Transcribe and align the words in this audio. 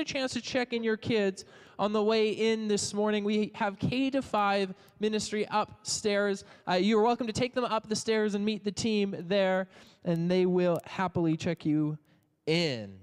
a 0.00 0.04
chance 0.04 0.32
to 0.32 0.40
check 0.40 0.72
in 0.72 0.82
your 0.82 0.96
kids 0.96 1.44
on 1.78 1.92
the 1.92 2.02
way 2.02 2.30
in 2.30 2.68
this 2.68 2.94
morning, 2.94 3.22
we 3.22 3.52
have 3.54 3.78
K 3.78 4.10
to 4.10 4.22
5 4.22 4.74
ministry 4.98 5.46
upstairs. 5.50 6.44
Uh, 6.66 6.74
you're 6.74 7.02
welcome 7.02 7.26
to 7.26 7.32
take 7.32 7.54
them 7.54 7.64
up 7.64 7.88
the 7.88 7.96
stairs 7.96 8.34
and 8.34 8.44
meet 8.44 8.64
the 8.64 8.72
team 8.72 9.14
there, 9.18 9.68
and 10.04 10.30
they 10.30 10.46
will 10.46 10.80
happily 10.84 11.36
check 11.36 11.66
you 11.66 11.98
in. 12.46 12.98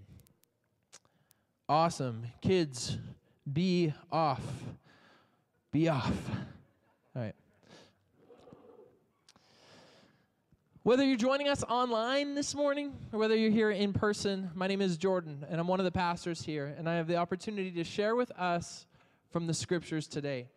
Awesome. 1.69 2.25
Kids, 2.41 2.97
be 3.51 3.93
off. 4.11 4.41
Be 5.71 5.89
off. 5.89 6.11
All 7.15 7.21
right. 7.21 7.35
Whether 10.87 11.03
you're 11.03 11.17
joining 11.17 11.49
us 11.49 11.65
online 11.67 12.33
this 12.33 12.55
morning 12.55 12.93
or 13.11 13.19
whether 13.19 13.35
you're 13.35 13.51
here 13.51 13.71
in 13.71 13.91
person, 13.91 14.49
my 14.55 14.67
name 14.67 14.81
is 14.81 14.95
Jordan, 14.95 15.45
and 15.49 15.59
I'm 15.59 15.67
one 15.67 15.81
of 15.81 15.83
the 15.83 15.91
pastors 15.91 16.41
here, 16.41 16.73
and 16.77 16.87
I 16.87 16.95
have 16.95 17.07
the 17.07 17.17
opportunity 17.17 17.71
to 17.71 17.83
share 17.83 18.15
with 18.15 18.31
us 18.39 18.85
from 19.29 19.47
the 19.47 19.53
scriptures 19.53 20.07
today. 20.07 20.47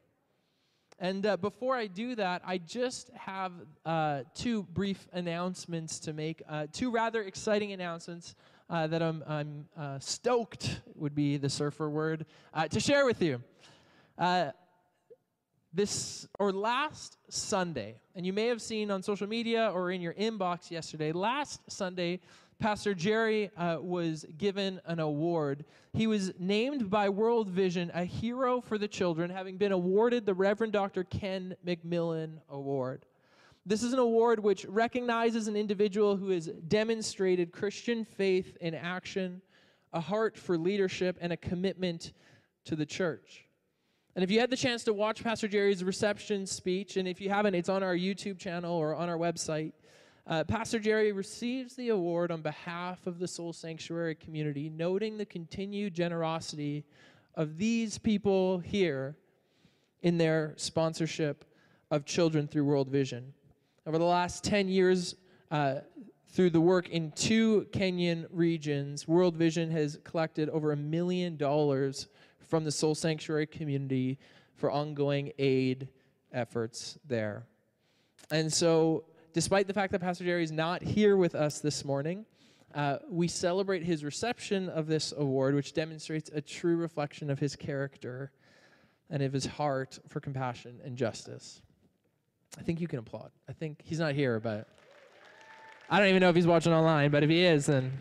And 1.01 1.27
uh, 1.27 1.37
before 1.37 1.75
I 1.75 1.89
do 1.89 2.15
that, 2.15 2.43
I 2.47 2.59
just 2.59 3.11
have 3.15 3.51
uh, 3.85 4.21
two 4.33 4.63
brief 4.73 5.09
announcements 5.13 5.99
to 5.99 6.13
make, 6.13 6.45
uh, 6.49 6.69
two 6.73 6.93
rather 6.93 7.23
exciting 7.25 7.73
announcements 7.73 8.37
uh, 8.69 8.87
that 8.87 9.03
I'm, 9.03 9.25
I'm 9.27 9.69
uh, 9.77 9.99
stoked, 9.99 10.81
would 10.95 11.17
be 11.17 11.39
the 11.39 11.51
surfer 11.51 11.91
word, 11.91 12.25
uh, 12.55 12.69
to 12.69 12.79
share 12.79 13.05
with 13.05 13.21
you 13.21 13.43
this 15.73 16.27
or 16.39 16.53
last 16.53 17.19
Sunday, 17.29 18.01
and 18.15 18.27
you 18.27 18.33
may 18.33 18.47
have 18.47 18.61
seen 18.61 18.91
on 18.91 19.03
social 19.03 19.27
media 19.27 19.71
or 19.73 19.91
in 19.91 20.01
your 20.01 20.15
inbox 20.15 20.71
yesterday, 20.71 21.13
last 21.13 21.61
Sunday, 21.71 22.21
Pastor 22.59 22.93
Jerry 22.93 23.51
uh, 23.57 23.79
was 23.81 24.27
given 24.37 24.81
an 24.85 25.01
award. 25.01 25.65
He 25.95 26.07
was 26.07 26.33
named 26.39 26.91
by 26.91 27.09
World 27.09 27.49
Vision 27.49 27.91
a 27.95 28.05
hero 28.05 28.61
for 28.61 28.77
the 28.77 28.87
children, 28.87 29.31
having 29.31 29.57
been 29.57 29.73
awarded 29.73 30.27
the 30.27 30.35
Reverend 30.35 30.75
Dr. 30.75 31.05
Ken 31.05 31.57
McMillan 31.67 32.39
Award. 32.51 33.07
This 33.65 33.83
is 33.83 33.93
an 33.93 33.99
award 33.99 34.41
which 34.41 34.67
recognizes 34.67 35.49
an 35.49 35.57
individual 35.57 36.17
who 36.17 36.31
has 36.31 36.47
demonstrated 36.69 37.53
Christian 37.53 38.05
faith 38.05 38.57
in 38.61 38.75
action, 38.75 39.41
a 39.93 40.01
heart 40.01 40.37
for 40.37 40.59
leadership, 40.59 41.17
and 41.21 41.33
a 41.33 41.37
commitment 41.37 42.13
to 42.67 42.77
the 42.77 42.87
church. 42.87 43.47
And 44.17 44.25
if 44.25 44.31
you 44.31 44.41
had 44.41 44.51
the 44.51 44.57
chance 44.57 44.83
to 44.85 44.93
watch 44.93 45.23
Pastor 45.23 45.47
Jerry's 45.47 45.85
reception 45.85 46.47
speech, 46.47 46.97
and 46.97 47.07
if 47.07 47.21
you 47.21 47.29
haven't, 47.29 47.55
it's 47.55 47.69
on 47.69 47.83
our 47.83 47.95
YouTube 47.95 48.39
channel 48.39 48.75
or 48.75 48.95
on 48.95 49.09
our 49.09 49.17
website. 49.17 49.73
Uh, 50.27 50.45
Pastor 50.45 50.79
Jerry 50.79 51.13
receives 51.13 51.77
the 51.77 51.91
award 51.91 52.31
on 52.31 52.43
behalf 52.43 53.07
of 53.07 53.19
the 53.19 53.29
Soul 53.29 53.53
Sanctuary 53.53 54.17
community, 54.17 54.69
noting 54.69 55.17
the 55.17 55.27
continued 55.27 55.95
generosity 55.95 56.85
of 57.37 57.57
these 57.57 57.99
people 57.99 58.59
here 58.59 59.17
in 60.03 60.19
their 60.19 60.55
sponsorship 60.57 61.45
of 61.91 62.05
children 62.05 62.49
through 62.49 62.65
World 62.65 62.89
Vision. 62.89 63.33
Over 63.87 63.99
the 63.99 64.05
last 64.05 64.43
10 64.45 64.69
years, 64.69 65.15
uh, 65.51 65.77
through 66.29 66.51
the 66.51 66.61
work 66.61 66.89
in 66.89 67.11
two 67.13 67.67
Kenyan 67.73 68.27
regions, 68.31 69.09
World 69.09 69.37
Vision 69.37 69.71
has 69.71 69.99
collected 70.05 70.49
over 70.49 70.73
a 70.73 70.77
million 70.77 71.37
dollars 71.37 72.07
from 72.51 72.65
the 72.65 72.73
Soul 72.73 72.97
Sanctuary 72.97 73.47
community 73.47 74.19
for 74.57 74.71
ongoing 74.71 75.33
aid 75.39 75.89
efforts 76.33 76.99
there. 77.07 77.47
And 78.33 78.53
so, 78.53 79.05
despite 79.33 79.69
the 79.69 79.73
fact 79.73 79.93
that 79.93 80.01
Pastor 80.01 80.25
Jerry 80.25 80.43
is 80.43 80.53
not 80.53 80.83
here 80.83 81.17
with 81.17 81.37
us 81.37 81.61
this 81.61 81.85
morning, 81.85 82.27
uh, 82.75 82.99
we 83.09 83.29
celebrate 83.29 83.85
his 83.85 84.05
reception 84.05 84.69
of 84.69 84.89
this 84.89 85.13
award, 85.17 85.55
which 85.55 85.73
demonstrates 85.73 86.29
a 86.35 86.41
true 86.41 86.77
reflection 86.77 87.31
of 87.31 87.39
his 87.39 87.57
character 87.57 88.33
and 89.09 89.23
of 89.23 89.33
his 89.33 89.47
heart 89.47 89.99
for 90.09 90.21
compassion 90.21 90.81
and 90.85 90.97
justice. 90.97 91.63
I 92.59 92.63
think 92.63 92.81
you 92.81 92.89
can 92.89 92.99
applaud. 92.99 93.31
I 93.49 93.53
think 93.53 93.81
he's 93.85 94.01
not 94.01 94.15
here, 94.15 94.41
but 94.41 94.69
I 95.89 95.99
don't 95.99 96.09
even 96.09 96.21
know 96.21 96.31
if 96.31 96.37
he's 96.37 96.47
watching 96.47 96.73
online, 96.73 97.11
but 97.11 97.23
if 97.23 97.31
he 97.31 97.45
is, 97.45 97.67
then 97.67 97.93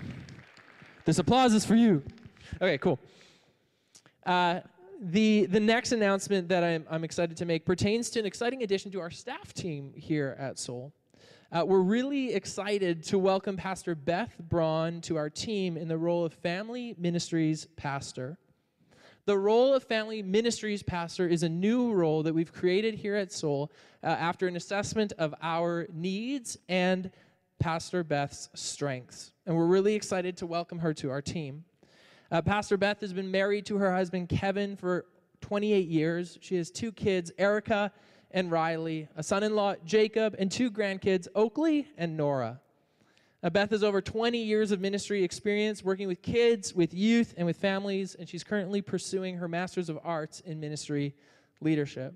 this 1.05 1.19
applause 1.19 1.53
is 1.53 1.65
for 1.65 1.75
you. 1.75 2.03
Okay, 2.61 2.77
cool. 2.79 2.99
Uh, 4.25 4.59
the, 5.01 5.45
the 5.45 5.59
next 5.59 5.91
announcement 5.91 6.49
that 6.49 6.63
I'm, 6.63 6.85
I'm 6.89 7.03
excited 7.03 7.37
to 7.37 7.45
make 7.45 7.65
pertains 7.65 8.09
to 8.11 8.19
an 8.19 8.25
exciting 8.25 8.63
addition 8.63 8.91
to 8.91 8.99
our 8.99 9.09
staff 9.09 9.53
team 9.53 9.93
here 9.95 10.35
at 10.37 10.59
Soul. 10.59 10.93
Uh, 11.51 11.63
we're 11.65 11.79
really 11.79 12.33
excited 12.33 13.01
to 13.03 13.17
welcome 13.17 13.57
Pastor 13.57 13.95
Beth 13.95 14.35
Braun 14.37 15.01
to 15.01 15.15
our 15.15 15.29
team 15.29 15.77
in 15.77 15.87
the 15.87 15.97
role 15.97 16.25
of 16.25 16.33
Family 16.33 16.95
Ministries 16.97 17.65
Pastor. 17.75 18.37
The 19.25 19.37
role 19.37 19.73
of 19.73 19.83
Family 19.83 20.21
Ministries 20.21 20.83
Pastor 20.83 21.27
is 21.27 21.43
a 21.43 21.49
new 21.49 21.93
role 21.93 22.21
that 22.23 22.33
we've 22.33 22.51
created 22.51 22.95
here 22.95 23.15
at 23.15 23.31
Soul 23.31 23.71
uh, 24.03 24.07
after 24.07 24.47
an 24.47 24.55
assessment 24.57 25.13
of 25.17 25.33
our 25.41 25.87
needs 25.93 26.57
and 26.67 27.09
Pastor 27.57 28.03
Beth's 28.03 28.49
strengths. 28.53 29.31
And 29.45 29.55
we're 29.55 29.65
really 29.65 29.95
excited 29.95 30.37
to 30.37 30.45
welcome 30.45 30.79
her 30.79 30.93
to 30.95 31.09
our 31.09 31.21
team. 31.21 31.63
Uh, 32.31 32.41
Pastor 32.43 32.77
Beth 32.77 33.01
has 33.01 33.11
been 33.11 33.31
married 33.31 33.65
to 33.65 33.77
her 33.77 33.93
husband 33.93 34.29
Kevin 34.29 34.75
for 34.75 35.05
28 35.41 35.87
years. 35.87 36.37
She 36.41 36.57
has 36.57 36.69
two 36.69 36.91
kids, 36.91 37.31
Erica 37.39 37.91
and 38.31 38.51
Riley, 38.51 39.07
a 39.15 39.23
son 39.23 39.41
in 39.41 39.55
law, 39.55 39.73
Jacob, 39.83 40.35
and 40.37 40.51
two 40.51 40.69
grandkids, 40.69 41.27
Oakley 41.33 41.87
and 41.97 42.15
Nora. 42.15 42.59
Uh, 43.41 43.49
Beth 43.49 43.71
has 43.71 43.83
over 43.83 44.01
20 44.01 44.37
years 44.37 44.71
of 44.71 44.79
ministry 44.79 45.23
experience 45.23 45.83
working 45.83 46.07
with 46.07 46.21
kids, 46.21 46.75
with 46.75 46.93
youth, 46.93 47.33
and 47.37 47.47
with 47.47 47.57
families, 47.57 48.13
and 48.13 48.29
she's 48.29 48.43
currently 48.43 48.81
pursuing 48.81 49.37
her 49.37 49.47
Master's 49.47 49.89
of 49.89 49.97
Arts 50.03 50.41
in 50.41 50.59
Ministry 50.59 51.15
Leadership. 51.61 52.13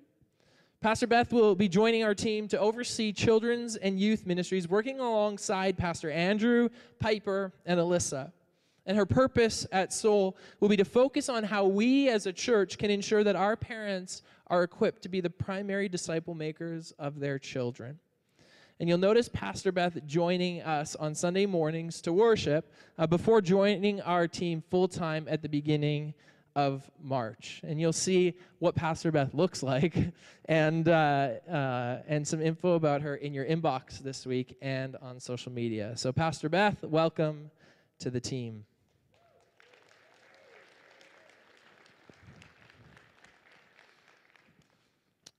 Pastor 0.82 1.08
Beth 1.08 1.32
will 1.32 1.56
be 1.56 1.70
joining 1.70 2.04
our 2.04 2.14
team 2.14 2.48
to 2.50 2.60
oversee 2.60 3.14
children's 3.14 3.78
and 3.78 4.00
youth 4.00 4.28
ministries, 4.28 4.68
working 4.68 5.00
alongside 5.00 5.78
Pastor 5.78 6.12
Andrew, 6.12 6.70
Piper, 7.00 7.54
and 7.66 7.80
Alyssa. 7.80 8.34
And 8.86 8.98
her 8.98 9.06
purpose 9.06 9.66
at 9.72 9.94
Soul 9.94 10.38
will 10.60 10.70
be 10.70 10.78
to 10.78 10.86
focus 10.86 11.30
on 11.30 11.44
how 11.44 11.66
we 11.66 12.10
as 12.10 12.26
a 12.26 12.34
church 12.34 12.78
can 12.78 12.92
ensure 12.92 13.24
that 13.24 13.36
our 13.36 13.56
parents 13.56 14.22
are 14.48 14.64
equipped 14.64 15.04
to 15.04 15.10
be 15.10 15.22
the 15.22 15.30
primary 15.30 15.88
disciple 15.88 16.36
makers 16.36 16.94
of 17.00 17.20
their 17.20 17.40
children. 17.40 18.00
And 18.80 18.90
you'll 18.90 18.98
notice 18.98 19.30
Pastor 19.30 19.72
Beth 19.72 20.06
joining 20.06 20.62
us 20.62 20.96
on 20.96 21.16
Sunday 21.16 21.46
mornings 21.46 22.02
to 22.02 22.12
worship 22.12 22.74
uh, 22.98 23.08
before 23.08 23.40
joining 23.40 24.02
our 24.02 24.28
team 24.28 24.64
full 24.70 24.88
time 24.88 25.28
at 25.30 25.42
the 25.42 25.48
beginning 25.48 26.14
of 26.56 26.90
March. 27.02 27.62
And 27.64 27.80
you'll 27.80 27.94
see 27.94 28.34
what 28.60 28.76
Pastor 28.76 29.12
Beth 29.12 29.34
looks 29.34 29.64
like 29.64 29.96
and, 30.46 30.90
uh, 30.90 31.30
uh, 31.50 32.02
and 32.08 32.28
some 32.28 32.42
info 32.42 32.74
about 32.74 33.02
her 33.02 33.16
in 33.16 33.34
your 33.34 33.46
inbox 33.46 34.00
this 34.00 34.26
week 34.26 34.58
and 34.62 34.98
on 35.02 35.20
social 35.20 35.52
media. 35.52 35.94
So, 35.96 36.12
Pastor 36.12 36.50
Beth, 36.50 36.84
welcome 36.84 37.52
to 38.00 38.10
the 38.10 38.20
team. 38.20 38.66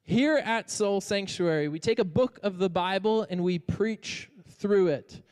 Here 0.07 0.37
at 0.37 0.71
Soul 0.71 1.01
Sanctuary, 1.01 1.69
we 1.69 1.79
take 1.79 1.99
a 1.99 2.05
book 2.05 2.39
of 2.43 2.59
the 2.59 2.69
Bible 2.69 3.27
and 3.31 3.43
we 3.43 3.59
preach 3.59 4.29
through 4.51 4.89
it. 4.89 5.23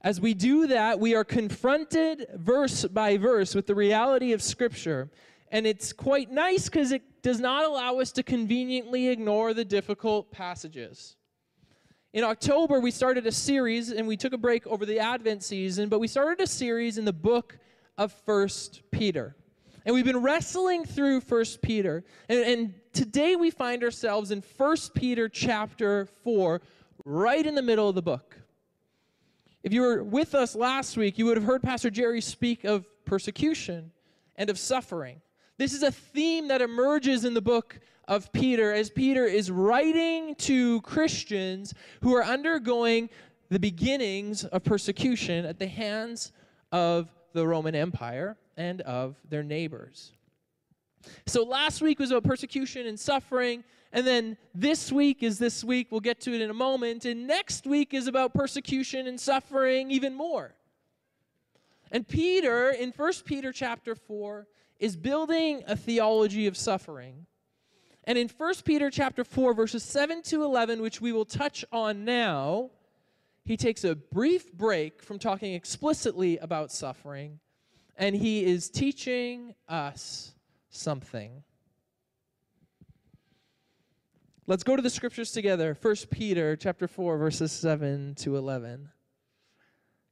As 0.00 0.20
we 0.20 0.34
do 0.34 0.66
that, 0.66 0.98
we 0.98 1.14
are 1.14 1.22
confronted 1.22 2.26
verse 2.34 2.84
by 2.84 3.16
verse 3.16 3.54
with 3.54 3.68
the 3.68 3.76
reality 3.76 4.32
of 4.32 4.42
Scripture. 4.42 5.08
And 5.52 5.68
it's 5.68 5.92
quite 5.92 6.32
nice 6.32 6.64
because 6.64 6.90
it 6.90 7.22
does 7.22 7.38
not 7.38 7.64
allow 7.64 8.00
us 8.00 8.10
to 8.12 8.24
conveniently 8.24 9.06
ignore 9.06 9.54
the 9.54 9.64
difficult 9.64 10.32
passages. 10.32 11.14
In 12.12 12.24
October, 12.24 12.80
we 12.80 12.90
started 12.90 13.24
a 13.24 13.32
series 13.32 13.92
and 13.92 14.08
we 14.08 14.16
took 14.16 14.32
a 14.32 14.38
break 14.38 14.66
over 14.66 14.84
the 14.84 14.98
Advent 14.98 15.44
season, 15.44 15.88
but 15.88 16.00
we 16.00 16.08
started 16.08 16.42
a 16.42 16.46
series 16.48 16.98
in 16.98 17.04
the 17.04 17.12
book 17.12 17.56
of 17.96 18.12
First 18.12 18.82
Peter. 18.90 19.36
And 19.86 19.94
we've 19.94 20.04
been 20.04 20.22
wrestling 20.22 20.84
through 20.84 21.20
First 21.20 21.62
Peter. 21.62 22.02
And, 22.28 22.40
and 22.40 22.74
today 22.98 23.36
we 23.36 23.48
find 23.48 23.84
ourselves 23.84 24.32
in 24.32 24.42
First 24.42 24.92
Peter 24.92 25.28
chapter 25.28 26.06
4, 26.24 26.60
right 27.04 27.46
in 27.46 27.54
the 27.54 27.62
middle 27.62 27.88
of 27.88 27.94
the 27.94 28.02
book. 28.02 28.36
If 29.62 29.72
you 29.72 29.82
were 29.82 30.02
with 30.02 30.34
us 30.34 30.56
last 30.56 30.96
week, 30.96 31.16
you 31.16 31.24
would 31.26 31.36
have 31.36 31.46
heard 31.46 31.62
Pastor 31.62 31.90
Jerry 31.90 32.20
speak 32.20 32.64
of 32.64 32.84
persecution 33.04 33.92
and 34.34 34.50
of 34.50 34.58
suffering. 34.58 35.20
This 35.58 35.74
is 35.74 35.84
a 35.84 35.92
theme 35.92 36.48
that 36.48 36.60
emerges 36.60 37.24
in 37.24 37.34
the 37.34 37.40
book 37.40 37.78
of 38.08 38.32
Peter 38.32 38.72
as 38.72 38.90
Peter 38.90 39.26
is 39.26 39.48
writing 39.48 40.34
to 40.34 40.80
Christians 40.80 41.74
who 42.02 42.16
are 42.16 42.24
undergoing 42.24 43.10
the 43.48 43.60
beginnings 43.60 44.44
of 44.44 44.64
persecution 44.64 45.44
at 45.44 45.60
the 45.60 45.68
hands 45.68 46.32
of 46.72 47.14
the 47.32 47.46
Roman 47.46 47.76
Empire 47.76 48.36
and 48.56 48.80
of 48.80 49.14
their 49.28 49.44
neighbors. 49.44 50.14
So 51.26 51.42
last 51.42 51.80
week 51.80 51.98
was 51.98 52.10
about 52.10 52.24
persecution 52.24 52.86
and 52.86 52.98
suffering, 52.98 53.64
and 53.92 54.06
then 54.06 54.36
this 54.54 54.92
week 54.92 55.22
is 55.22 55.38
this 55.38 55.64
week, 55.64 55.88
we'll 55.90 56.00
get 56.00 56.20
to 56.22 56.34
it 56.34 56.40
in 56.40 56.50
a 56.50 56.54
moment, 56.54 57.04
and 57.04 57.26
next 57.26 57.66
week 57.66 57.94
is 57.94 58.06
about 58.06 58.34
persecution 58.34 59.06
and 59.06 59.18
suffering 59.18 59.90
even 59.90 60.14
more. 60.14 60.54
And 61.90 62.06
Peter 62.06 62.70
in 62.70 62.92
1 62.94 63.12
Peter 63.24 63.52
chapter 63.52 63.94
4 63.94 64.46
is 64.78 64.96
building 64.96 65.62
a 65.66 65.76
theology 65.76 66.46
of 66.46 66.56
suffering. 66.56 67.26
And 68.04 68.18
in 68.18 68.28
1 68.28 68.54
Peter 68.64 68.90
chapter 68.90 69.24
4 69.24 69.54
verses 69.54 69.82
7 69.82 70.22
to 70.24 70.42
11, 70.42 70.82
which 70.82 71.00
we 71.00 71.12
will 71.12 71.24
touch 71.24 71.64
on 71.72 72.04
now, 72.04 72.70
he 73.44 73.56
takes 73.56 73.84
a 73.84 73.94
brief 73.94 74.52
break 74.52 75.02
from 75.02 75.18
talking 75.18 75.54
explicitly 75.54 76.36
about 76.38 76.70
suffering 76.70 77.40
and 77.98 78.14
he 78.14 78.44
is 78.44 78.70
teaching 78.70 79.54
us 79.68 80.32
something. 80.70 81.42
Let's 84.46 84.64
go 84.64 84.76
to 84.76 84.82
the 84.82 84.90
scriptures 84.90 85.30
together. 85.30 85.76
1 85.80 85.96
Peter 86.10 86.56
chapter 86.56 86.88
4 86.88 87.18
verses 87.18 87.52
7 87.52 88.14
to 88.16 88.36
11. 88.36 88.88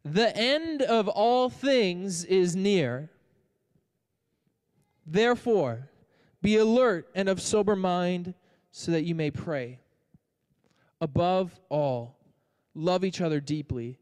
The 0.05 0.37
end 0.37 0.83
of 0.83 1.09
all 1.09 1.49
things 1.49 2.25
is 2.25 2.55
near. 2.55 3.11
Therefore, 5.07 5.89
be 6.43 6.57
alert 6.57 7.09
and 7.15 7.29
of 7.29 7.41
sober 7.41 7.75
mind 7.75 8.35
so 8.71 8.93
that 8.93 9.05
you 9.05 9.15
may 9.15 9.31
pray. 9.31 9.81
Above 11.01 11.59
all, 11.69 12.19
love 12.75 13.05
each 13.05 13.21
other 13.21 13.41
deeply 13.41 13.99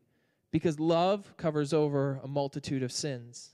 because 0.50 0.79
love 0.81 1.33
covers 1.37 1.73
over 1.73 2.21
a 2.23 2.29
multitude 2.29 2.83
of 2.83 2.93
sins. 2.93 3.54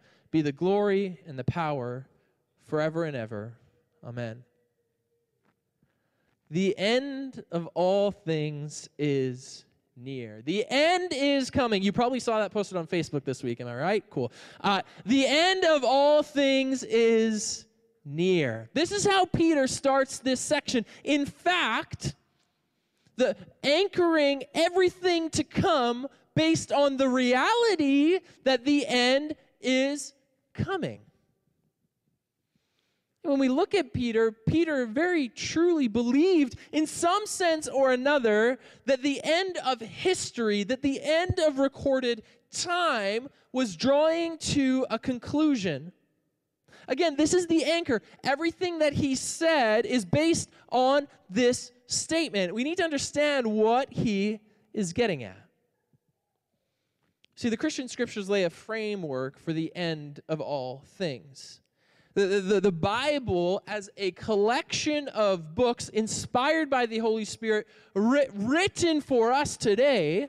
be 0.31 0.41
the 0.41 0.51
glory 0.51 1.19
and 1.27 1.37
the 1.37 1.43
power 1.43 2.07
forever 2.67 3.03
and 3.03 3.15
ever. 3.15 3.53
Amen. 4.03 4.43
The 6.49 6.77
end 6.77 7.43
of 7.51 7.67
all 7.67 8.11
things 8.11 8.89
is 8.97 9.65
near. 9.95 10.41
The 10.43 10.65
end 10.69 11.13
is 11.13 11.49
coming. 11.49 11.83
You 11.83 11.91
probably 11.91 12.19
saw 12.19 12.39
that 12.39 12.51
posted 12.51 12.77
on 12.77 12.87
Facebook 12.87 13.23
this 13.23 13.43
week. 13.43 13.61
Am 13.61 13.67
I 13.67 13.75
right? 13.75 14.03
Cool. 14.09 14.31
Uh, 14.61 14.81
the 15.05 15.25
end 15.27 15.63
of 15.63 15.83
all 15.83 16.23
things 16.23 16.83
is 16.83 17.65
near. 18.03 18.69
This 18.73 18.91
is 18.91 19.05
how 19.05 19.25
Peter 19.25 19.67
starts 19.67 20.19
this 20.19 20.39
section. 20.39 20.85
In 21.03 21.25
fact, 21.25 22.15
the 23.17 23.35
anchoring 23.63 24.43
everything 24.53 25.29
to 25.31 25.43
come 25.43 26.07
based 26.35 26.71
on 26.71 26.97
the 26.97 27.07
reality 27.07 28.19
that 28.43 28.65
the 28.65 28.85
end 28.87 29.35
is 29.59 30.13
coming. 30.53 31.01
When 33.23 33.37
we 33.37 33.49
look 33.49 33.75
at 33.75 33.93
Peter, 33.93 34.31
Peter 34.31 34.85
very 34.87 35.29
truly 35.29 35.87
believed, 35.87 36.55
in 36.71 36.87
some 36.87 37.27
sense 37.27 37.67
or 37.67 37.91
another, 37.91 38.57
that 38.85 39.03
the 39.03 39.21
end 39.23 39.59
of 39.63 39.79
history, 39.79 40.63
that 40.63 40.81
the 40.81 40.99
end 41.03 41.39
of 41.39 41.59
recorded 41.59 42.23
time 42.51 43.29
was 43.53 43.75
drawing 43.75 44.37
to 44.39 44.87
a 44.89 44.97
conclusion. 44.97 45.91
Again, 46.87 47.15
this 47.15 47.33
is 47.33 47.45
the 47.45 47.63
anchor. 47.63 48.01
Everything 48.23 48.79
that 48.79 48.93
he 48.93 49.15
said 49.15 49.85
is 49.85 50.03
based 50.03 50.49
on 50.69 51.07
this 51.29 51.71
statement. 51.85 52.53
We 52.53 52.63
need 52.63 52.77
to 52.77 52.83
understand 52.83 53.45
what 53.45 53.93
he 53.93 54.39
is 54.73 54.93
getting 54.93 55.23
at. 55.23 55.37
See, 57.41 57.49
the 57.49 57.57
Christian 57.57 57.87
scriptures 57.87 58.29
lay 58.29 58.43
a 58.43 58.51
framework 58.51 59.39
for 59.39 59.51
the 59.51 59.75
end 59.75 60.19
of 60.29 60.39
all 60.39 60.83
things. 60.85 61.59
The, 62.13 62.27
the, 62.39 62.61
the, 62.61 62.71
Bible, 62.71 63.63
as 63.65 63.89
a 63.97 64.11
collection 64.11 65.07
of 65.07 65.55
books 65.55 65.89
inspired 65.89 66.69
by 66.69 66.85
the 66.85 66.99
Holy 66.99 67.25
Spirit, 67.25 67.67
writ, 67.95 68.29
written 68.35 69.01
for 69.01 69.31
us 69.31 69.57
today, 69.57 70.27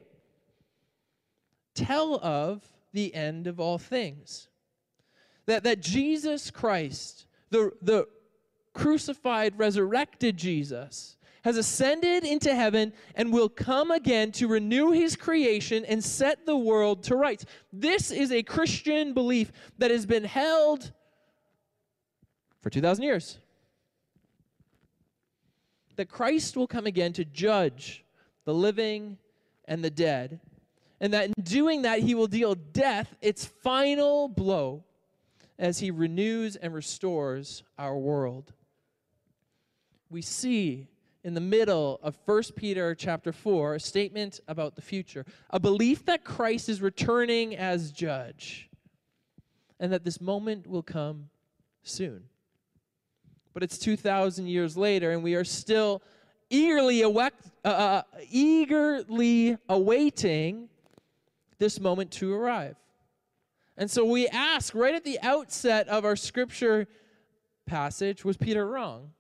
tell 1.75 2.15
of 2.15 2.67
the 2.95 3.15
end 3.15 3.47
of 3.47 3.61
all 3.61 3.77
things. 3.77 4.49
That, 5.45 5.65
that 5.65 5.81
Jesus 5.81 6.51
Christ, 6.51 7.27
the, 7.51 7.73
the 7.83 8.09
crucified, 8.73 9.59
resurrected 9.59 10.39
Jesus, 10.39 11.19
has 11.43 11.57
ascended 11.57 12.25
into 12.25 12.55
heaven 12.55 12.93
and 13.15 13.33
will 13.33 13.49
come 13.49 13.91
again 13.91 14.33
to 14.33 14.47
renew 14.47 14.93
his 14.93 15.17
creation 15.17 15.85
and 15.85 16.03
set 16.03 16.47
the 16.47 16.57
world 16.57 17.03
to 17.05 17.17
rights. 17.17 17.45
This 17.73 18.11
is 18.11 18.31
a 18.33 18.43
Christian 18.43 19.13
belief 19.13 19.51
that 19.79 19.91
has 19.91 20.07
been 20.07 20.25
held 20.25 20.93
for 22.61 22.71
2,000 22.71 23.05
years. 23.05 23.39
That 25.97 26.09
Christ 26.09 26.57
will 26.57 26.69
come 26.69 26.87
again 26.87 27.13
to 27.15 27.25
judge 27.25 28.05
the 28.45 28.55
living 28.55 29.19
and 29.67 29.85
the 29.85 29.91
dead, 29.91 30.41
and 31.01 31.13
that 31.13 31.27
in 31.27 31.35
doing 31.43 31.83
that, 31.83 32.01
he 32.01 32.15
will 32.15 32.27
deal 32.27 32.55
death 32.55 33.15
its 33.21 33.45
final 33.45 34.29
blow 34.29 34.85
as 35.59 35.81
he 35.81 35.91
renews 35.91 36.57
and 36.57 36.73
restores 36.73 37.63
our 37.79 37.97
world. 37.97 38.53
We 40.09 40.23
see 40.23 40.89
in 41.25 41.35
the 41.35 41.41
middle 41.41 42.01
of 42.03 42.19
1 42.25 42.43
Peter 42.57 42.95
chapter 42.95 43.33
4 43.33 43.77
a 43.77 43.81
statement 43.81 44.41
about 44.49 44.75
the 44.75 44.83
future, 44.83 45.25
a 45.51 45.61
belief 45.61 46.05
that 46.07 46.25
Christ 46.25 46.69
is 46.69 46.83
returning 46.83 47.57
as 47.57 47.93
judge, 47.93 48.69
and 49.79 49.93
that 49.93 50.05
this 50.05 50.21
moment 50.21 50.67
will 50.67 50.83
come 50.83 51.31
soon 51.83 52.25
but 53.53 53.63
it's 53.63 53.79
2,000 53.79 54.47
years 54.47 54.77
later, 54.77 55.11
and 55.11 55.23
we 55.23 55.35
are 55.35 55.45
still 55.45 56.03
eagerly, 56.51 57.03
uh, 57.05 57.31
uh, 57.65 58.03
eagerly 58.31 59.57
awaiting 59.69 60.69
this 61.59 61.81
moment 61.81 62.11
to 62.13 62.33
arrive. 62.33 62.77
And 63.77 63.91
so 63.91 64.05
we 64.05 64.29
ask 64.29 64.75
right 64.75 64.95
at 64.95 65.05
the 65.05 65.19
outset 65.23 65.89
of 65.89 66.05
our 66.05 66.17
scripture 66.17 66.87
passage 67.67 68.25
was 68.25 68.37
Peter 68.37 68.67
wrong? 68.67 69.13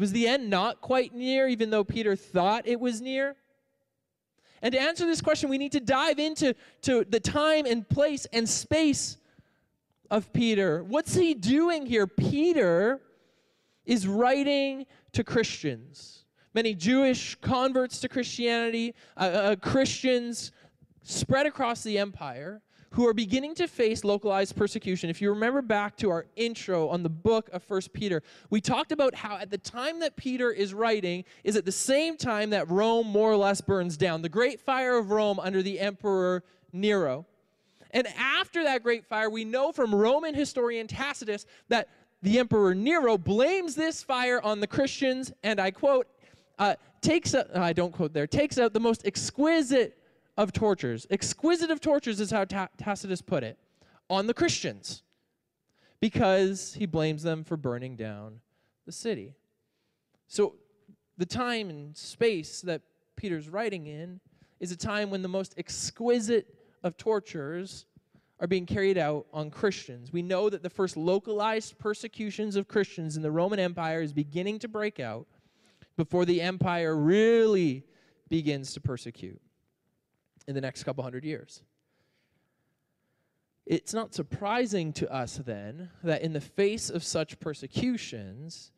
Was 0.00 0.12
the 0.12 0.26
end 0.26 0.48
not 0.48 0.80
quite 0.80 1.14
near, 1.14 1.46
even 1.46 1.68
though 1.68 1.84
Peter 1.84 2.16
thought 2.16 2.66
it 2.66 2.80
was 2.80 3.02
near? 3.02 3.36
And 4.62 4.72
to 4.72 4.80
answer 4.80 5.04
this 5.04 5.20
question, 5.20 5.50
we 5.50 5.58
need 5.58 5.72
to 5.72 5.80
dive 5.80 6.18
into 6.18 6.54
to 6.82 7.04
the 7.04 7.20
time 7.20 7.66
and 7.66 7.86
place 7.86 8.26
and 8.32 8.48
space 8.48 9.18
of 10.10 10.32
Peter. 10.32 10.82
What's 10.84 11.14
he 11.14 11.34
doing 11.34 11.84
here? 11.84 12.06
Peter 12.06 13.02
is 13.84 14.08
writing 14.08 14.86
to 15.12 15.22
Christians. 15.22 16.24
Many 16.54 16.74
Jewish 16.74 17.34
converts 17.36 18.00
to 18.00 18.08
Christianity, 18.08 18.94
uh, 19.18 19.20
uh, 19.20 19.56
Christians 19.56 20.50
spread 21.02 21.44
across 21.44 21.82
the 21.82 21.98
empire 21.98 22.62
who 22.92 23.06
are 23.06 23.14
beginning 23.14 23.54
to 23.54 23.68
face 23.68 24.02
localized 24.02 24.56
persecution. 24.56 25.10
If 25.10 25.22
you 25.22 25.30
remember 25.30 25.62
back 25.62 25.96
to 25.98 26.10
our 26.10 26.26
intro 26.34 26.88
on 26.88 27.02
the 27.02 27.08
book 27.08 27.48
of 27.52 27.62
First 27.62 27.92
Peter, 27.92 28.22
we 28.50 28.60
talked 28.60 28.90
about 28.90 29.14
how 29.14 29.36
at 29.36 29.50
the 29.50 29.58
time 29.58 30.00
that 30.00 30.16
Peter 30.16 30.50
is 30.50 30.74
writing 30.74 31.24
is 31.44 31.54
at 31.54 31.64
the 31.64 31.72
same 31.72 32.16
time 32.16 32.50
that 32.50 32.68
Rome 32.68 33.06
more 33.06 33.30
or 33.30 33.36
less 33.36 33.60
burns 33.60 33.96
down. 33.96 34.22
The 34.22 34.28
great 34.28 34.60
fire 34.60 34.98
of 34.98 35.10
Rome 35.10 35.38
under 35.38 35.62
the 35.62 35.78
emperor 35.78 36.42
Nero. 36.72 37.26
And 37.92 38.06
after 38.18 38.64
that 38.64 38.82
great 38.82 39.04
fire, 39.04 39.30
we 39.30 39.44
know 39.44 39.72
from 39.72 39.94
Roman 39.94 40.34
historian 40.34 40.86
Tacitus 40.86 41.46
that 41.68 41.88
the 42.22 42.38
Emperor 42.38 42.74
Nero 42.74 43.16
blames 43.16 43.74
this 43.74 44.02
fire 44.02 44.40
on 44.42 44.60
the 44.60 44.66
Christians, 44.66 45.32
and 45.42 45.58
I 45.58 45.70
quote, 45.70 46.06
uh, 46.58 46.74
takes 47.00 47.34
out, 47.34 47.56
I 47.56 47.72
don't 47.72 47.92
quote 47.92 48.12
there, 48.12 48.26
takes 48.26 48.58
out 48.58 48.72
the 48.72 48.80
most 48.80 49.06
exquisite 49.06 49.96
of 50.40 50.54
tortures. 50.54 51.06
Exquisite 51.10 51.70
of 51.70 51.82
tortures 51.82 52.18
is 52.18 52.30
how 52.30 52.46
Tacitus 52.46 53.20
put 53.20 53.44
it, 53.44 53.58
on 54.08 54.26
the 54.26 54.32
Christians, 54.32 55.02
because 56.00 56.72
he 56.72 56.86
blames 56.86 57.22
them 57.22 57.44
for 57.44 57.58
burning 57.58 57.94
down 57.94 58.40
the 58.86 58.92
city. 58.92 59.34
So 60.28 60.54
the 61.18 61.26
time 61.26 61.68
and 61.68 61.94
space 61.94 62.62
that 62.62 62.80
Peter's 63.16 63.50
writing 63.50 63.86
in 63.86 64.18
is 64.60 64.72
a 64.72 64.76
time 64.78 65.10
when 65.10 65.20
the 65.20 65.28
most 65.28 65.52
exquisite 65.58 66.54
of 66.82 66.96
tortures 66.96 67.84
are 68.40 68.46
being 68.46 68.64
carried 68.64 68.96
out 68.96 69.26
on 69.34 69.50
Christians. 69.50 70.10
We 70.10 70.22
know 70.22 70.48
that 70.48 70.62
the 70.62 70.70
first 70.70 70.96
localized 70.96 71.78
persecutions 71.78 72.56
of 72.56 72.66
Christians 72.66 73.18
in 73.18 73.22
the 73.22 73.30
Roman 73.30 73.58
Empire 73.58 74.00
is 74.00 74.14
beginning 74.14 74.58
to 74.60 74.68
break 74.68 75.00
out 75.00 75.26
before 75.98 76.24
the 76.24 76.40
empire 76.40 76.96
really 76.96 77.84
begins 78.30 78.72
to 78.72 78.80
persecute 78.80 79.38
in 80.46 80.54
the 80.54 80.60
next 80.60 80.84
couple 80.84 81.02
hundred 81.02 81.24
years. 81.24 81.62
It's 83.66 83.94
not 83.94 84.14
surprising 84.14 84.92
to 84.94 85.12
us 85.12 85.36
then 85.36 85.90
that 86.02 86.22
in 86.22 86.32
the 86.32 86.40
face 86.40 86.90
of 86.90 87.04
such 87.04 87.38
persecutions, 87.38 88.72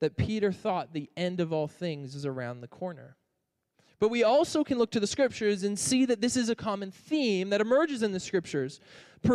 that 0.00 0.16
Peter 0.16 0.50
thought 0.50 0.92
the 0.92 1.10
end 1.16 1.38
of 1.38 1.52
all 1.52 1.68
things 1.68 2.16
is 2.16 2.26
around 2.26 2.60
the 2.60 2.68
corner. 2.68 3.16
But 4.02 4.10
we 4.10 4.24
also 4.24 4.64
can 4.64 4.78
look 4.78 4.90
to 4.90 4.98
the 4.98 5.06
scriptures 5.06 5.62
and 5.62 5.78
see 5.78 6.06
that 6.06 6.20
this 6.20 6.36
is 6.36 6.48
a 6.48 6.56
common 6.56 6.90
theme 6.90 7.50
that 7.50 7.60
emerges 7.60 8.02
in 8.02 8.10
the 8.10 8.18
scriptures. 8.18 8.80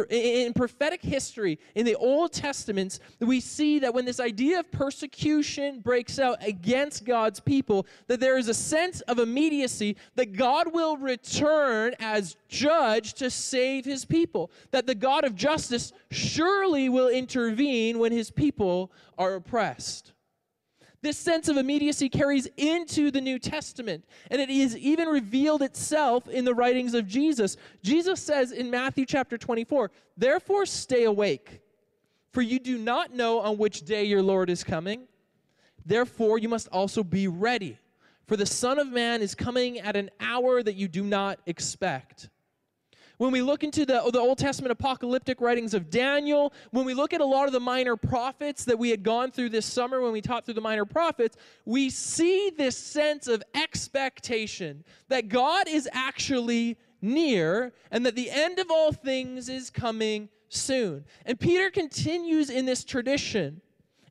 In 0.10 0.52
prophetic 0.52 1.02
history, 1.02 1.58
in 1.76 1.86
the 1.86 1.96
Old 1.96 2.34
Testaments, 2.34 3.00
we 3.22 3.40
see 3.40 3.80
that 3.80 3.94
when 3.94 4.04
this 4.04 4.20
idea 4.20 4.60
of 4.60 4.70
persecution 4.70 5.80
breaks 5.80 6.20
out 6.20 6.46
against 6.46 7.06
God's 7.06 7.40
people, 7.40 7.88
that 8.08 8.20
there 8.20 8.38
is 8.38 8.50
a 8.50 8.54
sense 8.54 9.00
of 9.00 9.20
immediacy 9.20 9.96
that 10.16 10.34
God 10.34 10.74
will 10.74 10.98
return 10.98 11.96
as 12.02 12.36
judge 12.50 13.14
to 13.14 13.30
save 13.30 13.86
his 13.86 14.04
people. 14.04 14.52
That 14.72 14.86
the 14.86 14.96
God 14.96 15.24
of 15.24 15.34
justice 15.34 15.94
surely 16.12 16.90
will 16.90 17.08
intervene 17.08 18.00
when 18.00 18.12
his 18.12 18.32
people 18.32 18.92
are 19.18 19.36
oppressed. 19.36 20.12
This 21.02 21.18
sense 21.18 21.48
of 21.48 21.58
immediacy 21.58 22.10
carries 22.10 22.48
into 22.58 23.12
the 23.12 23.22
New 23.22 23.38
Testament, 23.38 24.04
and 24.32 24.42
it 24.42 24.50
is 24.50 24.76
even 24.78 25.08
revealed 25.08 25.62
itself 25.62 26.28
in 26.28 26.44
the 26.44 26.56
writings 26.56 26.96
of 26.96 27.08
Jesus. 27.08 27.56
Jesus 27.84 28.20
says 28.20 28.52
in 28.52 28.72
Matthew 28.72 29.06
chapter 29.06 29.38
24, 29.38 29.92
Therefore 30.18 30.66
stay 30.66 31.04
awake, 31.04 31.62
for 32.32 32.42
you 32.42 32.60
do 32.60 32.80
not 32.80 33.14
know 33.14 33.40
on 33.40 33.58
which 33.58 33.86
day 33.86 34.06
your 34.06 34.24
Lord 34.24 34.50
is 34.50 34.64
coming. 34.64 35.08
Therefore 35.86 36.40
you 36.40 36.50
must 36.50 36.68
also 36.70 37.04
be 37.04 37.28
ready, 37.28 37.78
for 38.26 38.36
the 38.36 38.46
Son 38.46 38.80
of 38.80 38.88
Man 38.88 39.22
is 39.22 39.36
coming 39.36 39.80
at 39.80 39.96
an 39.96 40.10
hour 40.20 40.64
that 40.64 40.76
you 40.76 40.88
do 40.88 41.04
not 41.04 41.40
expect. 41.46 42.30
When 43.18 43.32
we 43.32 43.42
look 43.42 43.64
into 43.64 43.86
the, 43.86 44.02
oh, 44.02 44.12
the 44.12 44.20
Old 44.20 44.38
Testament 44.38 44.72
apocalyptic 44.72 45.42
writings 45.42 45.74
of 45.74 45.90
Daniel, 45.90 46.54
when 46.70 46.86
we 46.86 46.94
look 46.94 47.14
at 47.14 47.22
a 47.22 47.26
lot 47.26 47.48
of 47.48 47.52
the 47.52 47.60
minor 47.60 47.96
prophets 47.96 48.64
that 48.66 48.78
we 48.78 48.92
had 48.92 49.02
gone 49.02 49.32
through 49.32 49.50
this 49.50 49.66
summer 49.66 50.02
when 50.02 50.12
we 50.12 50.22
taught 50.22 50.46
through 50.46 50.54
the 50.54 50.62
minor 50.62 50.86
prophets, 50.86 51.36
we 51.66 51.90
see 51.90 52.52
this 52.56 52.78
sense 52.78 53.28
of 53.28 53.44
expectation 53.56 54.84
that 55.10 55.30
God 55.30 55.68
is 55.68 55.90
actually 55.92 56.78
near 57.02 57.74
and 57.90 58.06
that 58.06 58.16
the 58.16 58.30
end 58.30 58.60
of 58.60 58.70
all 58.70 58.92
things 58.92 59.50
is 59.50 59.72
coming 59.72 60.30
soon. 60.50 61.04
And 61.26 61.40
Peter 61.40 61.72
continues 61.72 62.52
in 62.52 62.66
this 62.66 62.84
tradition. 62.84 63.62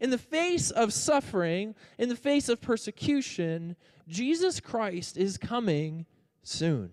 In 0.01 0.11
the 0.11 0.19
face 0.19 0.71
of 0.71 0.93
suffering, 0.93 1.75
in 1.97 2.09
the 2.09 2.17
face 2.17 2.49
of 2.49 2.61
persecution, 2.61 3.77
Jesus 4.09 4.61
Christ 4.61 5.17
is 5.17 5.39
coming 5.39 6.07
soon. 6.43 6.91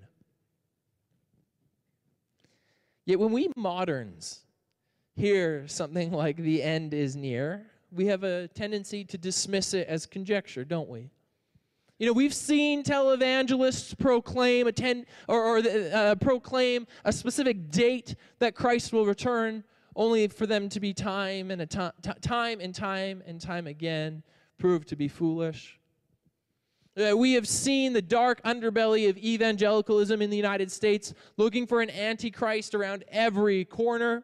Yet 3.06 3.20
when 3.20 3.32
we 3.32 3.50
moderns 3.56 4.42
hear 5.16 5.68
something 5.68 6.12
like 6.24 6.38
the 6.38 6.64
end 6.64 6.94
is 6.94 7.16
near, 7.16 7.66
we 7.92 8.08
have 8.08 8.24
a 8.24 8.48
tendency 8.50 9.04
to 9.06 9.18
dismiss 9.18 9.74
it 9.74 9.88
as 9.88 10.06
conjecture, 10.06 10.66
don't 10.66 10.90
we? 10.90 11.10
You 12.00 12.08
know, 12.08 12.14
we've 12.14 12.34
seen 12.34 12.84
televangelists 12.84 13.98
proclaim 13.98 14.68
a 14.68 14.72
ten, 14.72 15.06
or, 15.28 15.42
or 15.42 15.58
uh, 15.60 16.16
proclaim 16.16 16.88
a 17.06 17.14
specific 17.14 17.70
date 17.70 18.16
that 18.40 18.56
Christ 18.56 18.92
will 18.92 19.06
return, 19.06 19.64
only 19.96 20.28
for 20.28 20.48
them 20.48 20.70
to 20.70 20.80
be 20.80 20.94
time 20.94 21.52
and 21.52 21.70
time 21.70 22.60
and 22.60 22.74
time 22.74 23.24
and 23.26 23.40
time 23.40 23.68
again 23.68 24.24
proved 24.58 24.88
to 24.90 24.96
be 24.96 25.08
foolish. 25.08 25.80
Uh, 26.96 27.18
we 27.18 27.34
have 27.34 27.48
seen 27.48 27.94
the 27.94 28.02
dark 28.02 28.42
underbelly 28.44 29.10
of 29.10 29.18
evangelicalism 29.18 30.22
in 30.22 30.30
the 30.30 30.38
United 30.38 30.72
States, 30.72 31.14
looking 31.38 31.66
for 31.66 31.82
an 31.82 31.90
antichrist 31.90 32.76
around 32.76 33.04
every 33.08 33.66
corner. 33.66 34.24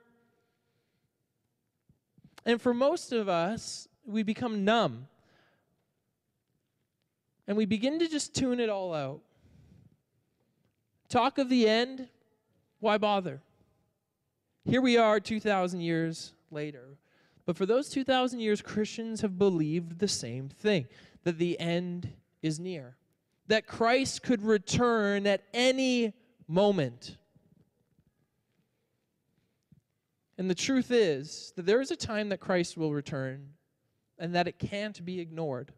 And 2.45 2.61
for 2.61 2.73
most 2.73 3.11
of 3.11 3.27
us, 3.27 3.87
we 4.05 4.21
become 4.21 4.63
numb. 4.63 5.07
And 7.47 7.57
we 7.57 7.65
begin 7.65 7.97
to 7.99 8.07
just 8.07 8.35
tune 8.35 8.59
it 8.59 8.69
all 8.69 8.93
out. 8.93 9.21
Talk 11.09 11.39
of 11.39 11.49
the 11.49 11.67
end, 11.67 12.07
why 12.79 12.99
bother? 12.99 13.41
Here 14.63 14.81
we 14.81 14.95
are 14.97 15.19
2,000 15.19 15.81
years 15.81 16.33
later. 16.51 16.97
But 17.47 17.57
for 17.57 17.65
those 17.65 17.89
2,000 17.89 18.39
years, 18.39 18.61
Christians 18.61 19.21
have 19.21 19.39
believed 19.39 19.97
the 19.97 20.07
same 20.07 20.49
thing 20.49 20.87
that 21.23 21.39
the 21.39 21.59
end 21.59 22.09
is 22.41 22.59
near, 22.59 22.95
that 23.47 23.67
Christ 23.67 24.23
could 24.23 24.41
return 24.43 25.27
at 25.27 25.43
any 25.53 26.13
moment. 26.47 27.17
And 30.37 30.49
the 30.49 30.55
truth 30.55 30.91
is 30.91 31.51
that 31.55 31.65
there 31.65 31.81
is 31.81 31.91
a 31.91 31.95
time 31.95 32.29
that 32.29 32.39
Christ 32.39 32.77
will 32.77 32.93
return 32.93 33.49
and 34.17 34.35
that 34.35 34.47
it 34.47 34.57
can't 34.57 35.03
be 35.03 35.19
ignored. 35.19 35.73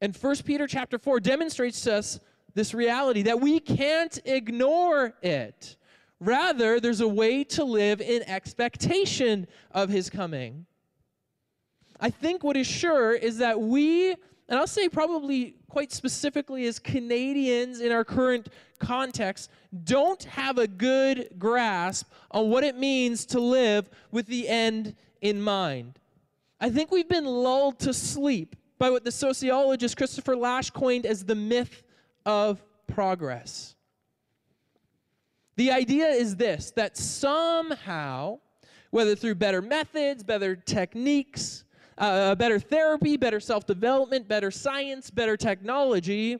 And 0.00 0.14
1 0.14 0.36
Peter 0.44 0.66
chapter 0.66 0.98
4 0.98 1.20
demonstrates 1.20 1.80
to 1.82 1.94
us 1.94 2.20
this 2.54 2.74
reality 2.74 3.22
that 3.22 3.40
we 3.40 3.60
can't 3.60 4.18
ignore 4.24 5.14
it. 5.22 5.76
Rather, 6.20 6.80
there's 6.80 7.00
a 7.00 7.08
way 7.08 7.44
to 7.44 7.64
live 7.64 8.00
in 8.00 8.22
expectation 8.22 9.46
of 9.72 9.88
his 9.88 10.08
coming. 10.08 10.66
I 12.00 12.10
think 12.10 12.42
what 12.42 12.56
is 12.56 12.66
sure 12.66 13.12
is 13.12 13.38
that 13.38 13.60
we 13.60 14.16
and 14.48 14.58
I'll 14.58 14.66
say 14.66 14.88
probably 14.88 15.56
quite 15.68 15.92
specifically 15.92 16.66
as 16.66 16.78
Canadians 16.78 17.80
in 17.80 17.92
our 17.92 18.04
current 18.04 18.48
context, 18.78 19.50
don't 19.84 20.22
have 20.24 20.58
a 20.58 20.66
good 20.66 21.30
grasp 21.38 22.10
on 22.30 22.48
what 22.48 22.64
it 22.64 22.76
means 22.76 23.26
to 23.26 23.40
live 23.40 23.90
with 24.10 24.26
the 24.26 24.48
end 24.48 24.94
in 25.20 25.40
mind. 25.40 25.98
I 26.60 26.70
think 26.70 26.90
we've 26.90 27.08
been 27.08 27.24
lulled 27.24 27.78
to 27.80 27.92
sleep 27.92 28.56
by 28.78 28.90
what 28.90 29.04
the 29.04 29.12
sociologist 29.12 29.96
Christopher 29.96 30.36
Lasch 30.36 30.70
coined 30.70 31.06
as 31.06 31.24
the 31.24 31.34
myth 31.34 31.82
of 32.24 32.62
progress. 32.86 33.74
The 35.56 35.72
idea 35.72 36.06
is 36.06 36.36
this 36.36 36.70
that 36.72 36.96
somehow, 36.96 38.38
whether 38.90 39.16
through 39.16 39.36
better 39.36 39.62
methods, 39.62 40.22
better 40.22 40.54
techniques, 40.54 41.64
uh, 41.98 42.34
better 42.34 42.58
therapy, 42.58 43.16
better 43.16 43.40
self 43.40 43.66
development, 43.66 44.28
better 44.28 44.50
science, 44.50 45.10
better 45.10 45.36
technology, 45.36 46.38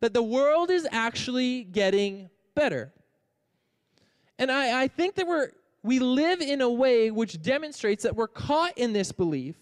that 0.00 0.14
the 0.14 0.22
world 0.22 0.70
is 0.70 0.86
actually 0.90 1.64
getting 1.64 2.28
better. 2.54 2.92
And 4.38 4.50
I, 4.50 4.82
I 4.82 4.88
think 4.88 5.14
that 5.14 5.26
we're, 5.26 5.50
we 5.82 5.98
live 5.98 6.40
in 6.40 6.60
a 6.60 6.70
way 6.70 7.10
which 7.10 7.40
demonstrates 7.42 8.02
that 8.02 8.14
we're 8.14 8.28
caught 8.28 8.76
in 8.76 8.92
this 8.92 9.12
belief 9.12 9.56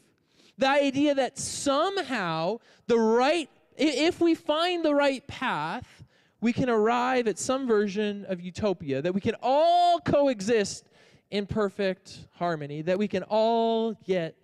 the 0.59 0.69
idea 0.69 1.15
that 1.15 1.39
somehow 1.39 2.59
the 2.87 2.99
right, 2.99 3.49
if 3.77 4.21
we 4.21 4.35
find 4.35 4.85
the 4.85 4.95
right 4.95 5.27
path, 5.27 6.05
we 6.41 6.53
can 6.53 6.69
arrive 6.69 7.27
at 7.27 7.39
some 7.39 7.67
version 7.67 8.25
of 8.29 8.41
utopia, 8.41 9.03
that 9.03 9.13
we 9.13 9.21
can 9.21 9.35
all 9.43 9.99
coexist 10.01 10.85
in 11.31 11.47
perfect 11.47 12.27
harmony, 12.35 12.83
that 12.83 12.99
we 12.99 13.09
can 13.09 13.23
all 13.25 13.95
get 14.05 14.37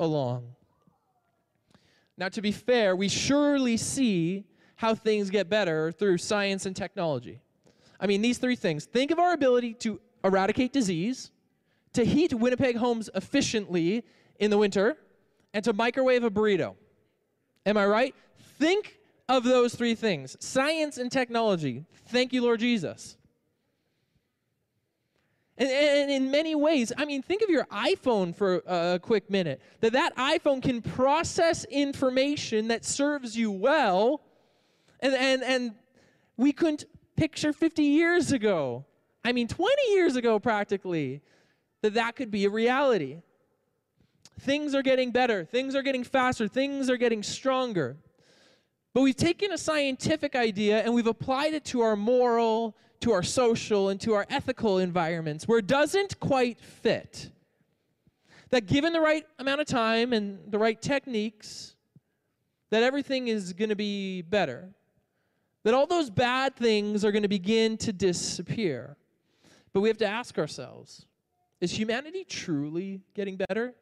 along. 0.00 0.54
Now, 2.16 2.28
to 2.30 2.40
be 2.40 2.52
fair, 2.52 2.96
we 2.96 3.08
surely 3.08 3.76
see 3.76 4.44
how 4.76 4.94
things 4.94 5.30
get 5.30 5.48
better 5.48 5.92
through 5.92 6.18
science 6.18 6.66
and 6.66 6.74
technology. 6.74 7.40
I 8.00 8.06
mean, 8.06 8.22
these 8.22 8.38
three 8.38 8.56
things. 8.56 8.84
Think 8.86 9.10
of 9.10 9.18
our 9.18 9.32
ability 9.32 9.74
to 9.74 10.00
eradicate 10.24 10.72
disease, 10.72 11.30
to 11.92 12.04
heat 12.04 12.32
Winnipeg 12.32 12.76
homes 12.76 13.10
efficiently 13.14 14.04
in 14.38 14.50
the 14.50 14.58
winter, 14.58 14.96
and 15.52 15.64
to 15.64 15.72
microwave 15.72 16.24
a 16.24 16.30
burrito. 16.30 16.76
Am 17.66 17.76
I 17.76 17.86
right? 17.86 18.14
Think 18.58 18.98
of 19.28 19.44
those 19.44 19.74
three 19.74 19.94
things 19.94 20.36
science 20.40 20.96
and 20.96 21.12
technology. 21.12 21.84
Thank 22.06 22.32
you, 22.32 22.42
Lord 22.42 22.60
Jesus. 22.60 23.17
And, 25.58 25.68
and, 25.68 26.10
in 26.10 26.30
many 26.30 26.54
ways, 26.54 26.92
I 26.96 27.04
mean, 27.04 27.20
think 27.20 27.42
of 27.42 27.50
your 27.50 27.64
iPhone 27.64 28.34
for 28.34 28.62
a 28.64 29.00
quick 29.02 29.28
minute. 29.28 29.60
That 29.80 29.92
that 29.92 30.16
iPhone 30.16 30.62
can 30.62 30.80
process 30.80 31.64
information 31.64 32.68
that 32.68 32.84
serves 32.84 33.36
you 33.36 33.50
well, 33.50 34.22
and 35.00 35.14
and 35.14 35.42
and 35.42 35.74
we 36.36 36.52
couldn't 36.52 36.84
picture 37.16 37.52
50 37.52 37.82
years 37.82 38.30
ago. 38.30 38.84
I 39.24 39.32
mean, 39.32 39.48
20 39.48 39.74
years 39.90 40.14
ago, 40.14 40.38
practically, 40.38 41.22
that 41.82 41.94
that 41.94 42.14
could 42.14 42.30
be 42.30 42.44
a 42.44 42.50
reality. 42.50 43.18
Things 44.40 44.76
are 44.76 44.82
getting 44.82 45.10
better. 45.10 45.44
Things 45.44 45.74
are 45.74 45.82
getting 45.82 46.04
faster. 46.04 46.46
Things 46.46 46.88
are 46.88 46.96
getting 46.96 47.24
stronger. 47.24 47.96
But 48.94 49.02
we've 49.02 49.16
taken 49.16 49.52
a 49.52 49.58
scientific 49.58 50.36
idea 50.36 50.82
and 50.82 50.94
we've 50.94 51.06
applied 51.06 51.54
it 51.54 51.64
to 51.66 51.80
our 51.80 51.96
moral 51.96 52.76
to 53.08 53.14
our 53.14 53.22
social 53.22 53.88
and 53.88 53.98
to 54.02 54.12
our 54.12 54.26
ethical 54.28 54.78
environments 54.78 55.48
where 55.48 55.58
it 55.58 55.66
doesn't 55.66 56.20
quite 56.20 56.60
fit. 56.60 57.30
That 58.50 58.66
given 58.66 58.92
the 58.92 59.00
right 59.00 59.24
amount 59.38 59.62
of 59.62 59.66
time 59.66 60.12
and 60.12 60.38
the 60.46 60.58
right 60.58 60.80
techniques, 60.80 61.74
that 62.70 62.82
everything 62.82 63.28
is 63.28 63.54
going 63.54 63.70
to 63.70 63.76
be 63.76 64.20
better. 64.20 64.68
That 65.64 65.72
all 65.72 65.86
those 65.86 66.10
bad 66.10 66.54
things 66.54 67.02
are 67.02 67.10
going 67.10 67.22
to 67.22 67.28
begin 67.28 67.78
to 67.78 67.94
disappear. 67.94 68.96
But 69.72 69.80
we 69.80 69.88
have 69.88 69.98
to 69.98 70.06
ask 70.06 70.38
ourselves 70.38 71.06
Is 71.62 71.70
humanity 71.70 72.24
truly 72.24 73.00
getting 73.14 73.36
better? 73.36 73.74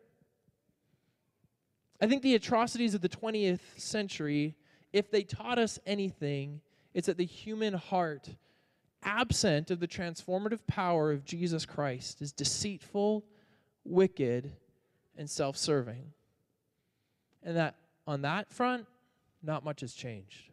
I 2.01 2.07
think 2.07 2.23
the 2.23 2.37
atrocities 2.37 2.95
of 2.95 3.01
the 3.01 3.09
20th 3.09 3.61
century, 3.77 4.55
if 4.93 5.11
they 5.11 5.23
taught 5.23 5.59
us 5.59 5.81
anything, 5.85 6.61
it's 6.95 7.07
that 7.07 7.17
the 7.17 7.25
human 7.25 7.75
heart, 7.75 8.29
absent 9.03 9.71
of 9.71 9.81
the 9.81 9.89
transformative 9.89 10.67
power 10.67 11.13
of 11.13 11.25
Jesus 11.25 11.65
Christ, 11.65 12.21
is 12.23 12.33
deceitful, 12.33 13.25
wicked, 13.85 14.53
and 15.17 15.29
self 15.29 15.57
serving. 15.57 16.13
And 17.43 17.57
that 17.57 17.77
on 18.07 18.23
that 18.23 18.53
front, 18.53 18.87
not 19.43 19.65
much 19.65 19.81
has 19.81 19.95
changed. 19.95 20.51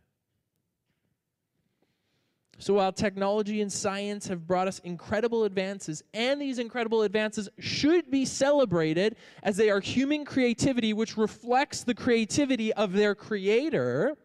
So 2.60 2.76
while 2.76 2.94
technology 2.94 3.62
and 3.62 3.72
science 3.72 4.28
have 4.28 4.48
brought 4.48 4.68
us 4.68 4.80
incredible 4.80 5.44
advances, 5.44 6.04
and 6.14 6.40
these 6.40 6.60
incredible 6.60 7.02
advances 7.02 7.50
should 7.60 8.10
be 8.10 8.26
celebrated 8.26 9.18
as 9.42 9.58
they 9.58 9.70
are 9.70 9.80
human 9.80 10.24
creativity 10.24 10.94
which 10.94 11.18
reflects 11.18 11.84
the 11.84 11.96
creativity 11.96 12.72
of 12.74 12.94
their 12.94 13.16
creator, 13.16 14.16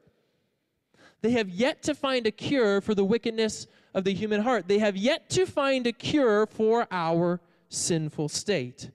they 1.21 1.33
have 1.33 1.49
yet 1.49 1.83
to 1.85 1.95
find 1.95 2.27
a 2.27 2.31
cure 2.31 2.81
for 2.81 2.95
the 2.95 3.05
wickedness 3.05 3.67
of 3.95 4.05
the 4.05 4.15
human 4.15 4.43
heart. 4.43 4.69
They 4.69 4.79
have 4.79 4.97
yet 4.97 5.29
to 5.31 5.47
find 5.47 5.87
a 5.87 5.93
cure 5.93 6.47
for 6.47 6.87
our 6.91 7.41
sinful 7.69 8.29
state. 8.29 8.91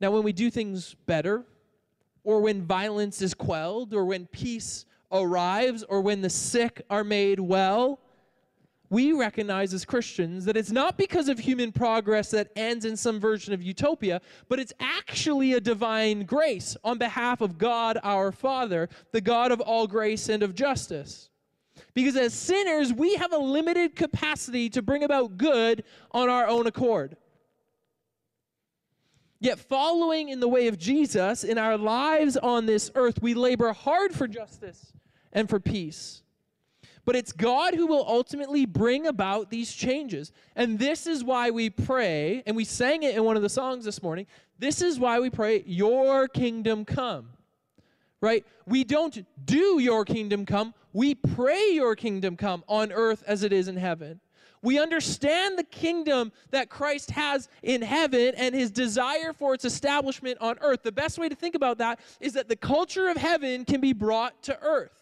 Now, 0.00 0.10
when 0.10 0.22
we 0.22 0.32
do 0.32 0.50
things 0.50 0.96
better, 1.06 1.44
or 2.24 2.40
when 2.40 2.62
violence 2.62 3.22
is 3.22 3.34
quelled, 3.34 3.94
or 3.94 4.04
when 4.04 4.26
peace 4.26 4.86
arrives 5.12 5.84
or 5.84 6.00
when 6.00 6.22
the 6.22 6.30
sick 6.30 6.82
are 6.88 7.04
made 7.04 7.38
well, 7.38 8.00
we 8.92 9.14
recognize 9.14 9.72
as 9.72 9.86
Christians 9.86 10.44
that 10.44 10.54
it's 10.54 10.70
not 10.70 10.98
because 10.98 11.30
of 11.30 11.38
human 11.38 11.72
progress 11.72 12.30
that 12.32 12.50
ends 12.54 12.84
in 12.84 12.94
some 12.94 13.18
version 13.18 13.54
of 13.54 13.62
utopia, 13.62 14.20
but 14.50 14.60
it's 14.60 14.74
actually 14.80 15.54
a 15.54 15.60
divine 15.60 16.24
grace 16.24 16.76
on 16.84 16.98
behalf 16.98 17.40
of 17.40 17.56
God 17.56 17.98
our 18.02 18.30
Father, 18.30 18.90
the 19.12 19.22
God 19.22 19.50
of 19.50 19.62
all 19.62 19.86
grace 19.86 20.28
and 20.28 20.42
of 20.42 20.54
justice. 20.54 21.30
Because 21.94 22.16
as 22.16 22.34
sinners, 22.34 22.92
we 22.92 23.14
have 23.16 23.32
a 23.32 23.38
limited 23.38 23.96
capacity 23.96 24.68
to 24.68 24.82
bring 24.82 25.04
about 25.04 25.38
good 25.38 25.84
on 26.10 26.28
our 26.28 26.46
own 26.46 26.66
accord. 26.66 27.16
Yet, 29.40 29.58
following 29.58 30.28
in 30.28 30.38
the 30.38 30.48
way 30.48 30.68
of 30.68 30.78
Jesus 30.78 31.44
in 31.44 31.56
our 31.56 31.78
lives 31.78 32.36
on 32.36 32.66
this 32.66 32.90
earth, 32.94 33.22
we 33.22 33.32
labor 33.32 33.72
hard 33.72 34.12
for 34.12 34.28
justice 34.28 34.92
and 35.32 35.48
for 35.48 35.58
peace. 35.58 36.21
But 37.04 37.16
it's 37.16 37.32
God 37.32 37.74
who 37.74 37.86
will 37.86 38.04
ultimately 38.06 38.64
bring 38.64 39.06
about 39.06 39.50
these 39.50 39.72
changes. 39.72 40.32
And 40.54 40.78
this 40.78 41.06
is 41.06 41.24
why 41.24 41.50
we 41.50 41.68
pray, 41.68 42.42
and 42.46 42.56
we 42.56 42.64
sang 42.64 43.02
it 43.02 43.16
in 43.16 43.24
one 43.24 43.36
of 43.36 43.42
the 43.42 43.48
songs 43.48 43.84
this 43.84 44.02
morning. 44.02 44.26
This 44.58 44.80
is 44.82 45.00
why 45.00 45.18
we 45.18 45.28
pray, 45.28 45.64
Your 45.66 46.28
kingdom 46.28 46.84
come. 46.84 47.30
Right? 48.20 48.46
We 48.66 48.84
don't 48.84 49.26
do 49.44 49.80
Your 49.80 50.04
kingdom 50.04 50.46
come, 50.46 50.74
we 50.92 51.16
pray 51.16 51.70
Your 51.72 51.96
kingdom 51.96 52.36
come 52.36 52.62
on 52.68 52.92
earth 52.92 53.24
as 53.26 53.42
it 53.42 53.52
is 53.52 53.66
in 53.66 53.76
heaven. 53.76 54.20
We 54.62 54.78
understand 54.78 55.58
the 55.58 55.64
kingdom 55.64 56.30
that 56.52 56.70
Christ 56.70 57.10
has 57.10 57.48
in 57.64 57.82
heaven 57.82 58.34
and 58.36 58.54
his 58.54 58.70
desire 58.70 59.32
for 59.32 59.54
its 59.54 59.64
establishment 59.64 60.38
on 60.40 60.56
earth. 60.60 60.84
The 60.84 60.92
best 60.92 61.18
way 61.18 61.28
to 61.28 61.34
think 61.34 61.56
about 61.56 61.78
that 61.78 61.98
is 62.20 62.34
that 62.34 62.48
the 62.48 62.54
culture 62.54 63.08
of 63.08 63.16
heaven 63.16 63.64
can 63.64 63.80
be 63.80 63.92
brought 63.92 64.40
to 64.44 64.56
earth. 64.62 65.01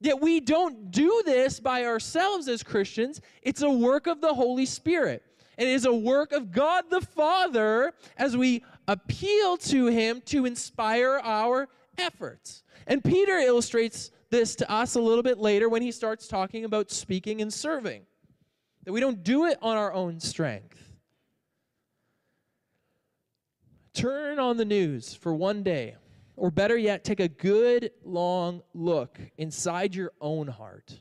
Yet 0.00 0.20
we 0.20 0.40
don't 0.40 0.90
do 0.90 1.22
this 1.24 1.58
by 1.58 1.84
ourselves 1.84 2.48
as 2.48 2.62
Christians. 2.62 3.20
It's 3.42 3.62
a 3.62 3.70
work 3.70 4.06
of 4.06 4.20
the 4.20 4.32
Holy 4.32 4.66
Spirit. 4.66 5.22
It 5.56 5.66
is 5.66 5.86
a 5.86 5.92
work 5.92 6.32
of 6.32 6.52
God 6.52 6.84
the 6.88 7.00
Father 7.00 7.92
as 8.16 8.36
we 8.36 8.64
appeal 8.86 9.56
to 9.56 9.86
Him 9.86 10.22
to 10.26 10.46
inspire 10.46 11.20
our 11.24 11.68
efforts. 11.98 12.62
And 12.86 13.02
Peter 13.02 13.36
illustrates 13.38 14.12
this 14.30 14.54
to 14.56 14.70
us 14.70 14.94
a 14.94 15.00
little 15.00 15.22
bit 15.22 15.38
later 15.38 15.68
when 15.68 15.82
he 15.82 15.90
starts 15.90 16.28
talking 16.28 16.64
about 16.64 16.90
speaking 16.90 17.40
and 17.40 17.52
serving. 17.52 18.02
That 18.84 18.92
we 18.92 19.00
don't 19.00 19.22
do 19.24 19.46
it 19.46 19.58
on 19.60 19.76
our 19.76 19.92
own 19.92 20.20
strength. 20.20 20.78
Turn 23.94 24.38
on 24.38 24.58
the 24.58 24.64
news 24.64 25.14
for 25.14 25.34
one 25.34 25.64
day 25.64 25.96
or 26.38 26.50
better 26.50 26.76
yet, 26.76 27.04
take 27.04 27.20
a 27.20 27.28
good 27.28 27.90
long 28.04 28.62
look 28.72 29.18
inside 29.36 29.94
your 29.94 30.12
own 30.20 30.46
heart. 30.46 30.94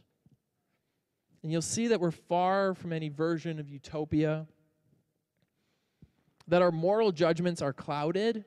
And 1.44 1.52
you'll 1.52 1.62
see 1.62 1.88
that 1.88 2.02
we're 2.02 2.12
far 2.12 2.74
from 2.74 2.92
any 2.92 3.10
version 3.10 3.60
of 3.60 3.70
utopia, 3.70 4.48
that 6.48 6.62
our 6.62 6.72
moral 6.72 7.12
judgments 7.12 7.62
are 7.62 7.72
clouded, 7.72 8.46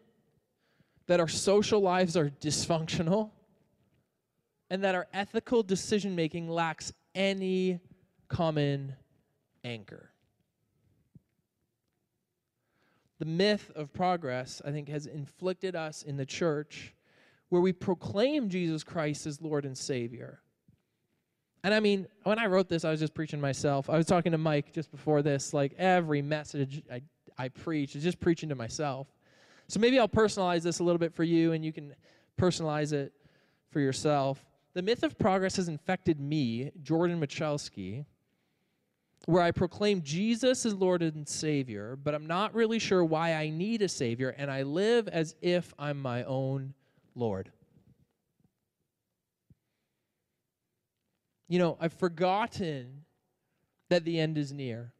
that 1.06 1.20
our 1.20 1.28
social 1.28 1.80
lives 1.80 2.16
are 2.16 2.28
dysfunctional, 2.28 3.30
and 4.68 4.82
that 4.84 4.94
our 4.94 5.06
ethical 5.12 5.62
decision 5.62 6.16
making 6.16 6.48
lacks 6.48 6.92
any 7.14 7.80
common 8.28 8.94
anchor. 9.64 10.09
The 13.20 13.26
myth 13.26 13.70
of 13.76 13.92
progress, 13.92 14.62
I 14.64 14.70
think, 14.72 14.88
has 14.88 15.04
inflicted 15.04 15.76
us 15.76 16.02
in 16.02 16.16
the 16.16 16.24
church 16.24 16.94
where 17.50 17.60
we 17.60 17.70
proclaim 17.70 18.48
Jesus 18.48 18.82
Christ 18.82 19.26
as 19.26 19.42
Lord 19.42 19.66
and 19.66 19.76
Savior. 19.76 20.40
And 21.62 21.74
I 21.74 21.80
mean, 21.80 22.06
when 22.22 22.38
I 22.38 22.46
wrote 22.46 22.70
this, 22.70 22.82
I 22.82 22.90
was 22.90 22.98
just 22.98 23.12
preaching 23.12 23.38
myself. 23.38 23.90
I 23.90 23.98
was 23.98 24.06
talking 24.06 24.32
to 24.32 24.38
Mike 24.38 24.72
just 24.72 24.90
before 24.90 25.20
this, 25.20 25.52
like 25.52 25.74
every 25.76 26.22
message 26.22 26.82
I, 26.90 27.02
I 27.36 27.48
preach 27.48 27.94
is 27.94 28.02
just 28.02 28.20
preaching 28.20 28.48
to 28.48 28.54
myself. 28.54 29.06
So 29.68 29.78
maybe 29.78 29.98
I'll 29.98 30.08
personalize 30.08 30.62
this 30.62 30.78
a 30.78 30.84
little 30.84 30.98
bit 30.98 31.14
for 31.14 31.22
you 31.22 31.52
and 31.52 31.62
you 31.62 31.74
can 31.74 31.94
personalize 32.40 32.94
it 32.94 33.12
for 33.70 33.80
yourself. 33.80 34.42
The 34.72 34.80
myth 34.80 35.02
of 35.02 35.18
progress 35.18 35.56
has 35.56 35.68
infected 35.68 36.18
me, 36.18 36.70
Jordan 36.82 37.20
Michalski, 37.20 38.06
where 39.26 39.42
I 39.42 39.50
proclaim 39.50 40.02
Jesus 40.02 40.64
as 40.64 40.74
Lord 40.74 41.02
and 41.02 41.28
Savior, 41.28 41.96
but 42.02 42.14
I'm 42.14 42.26
not 42.26 42.54
really 42.54 42.78
sure 42.78 43.04
why 43.04 43.34
I 43.34 43.50
need 43.50 43.82
a 43.82 43.88
Savior, 43.88 44.34
and 44.36 44.50
I 44.50 44.62
live 44.62 45.08
as 45.08 45.34
if 45.42 45.74
I'm 45.78 46.00
my 46.00 46.24
own 46.24 46.74
Lord. 47.14 47.52
You 51.48 51.58
know, 51.58 51.76
I've 51.80 51.92
forgotten 51.92 53.04
that 53.88 54.04
the 54.04 54.18
end 54.20 54.38
is 54.38 54.52
near. 54.52 54.92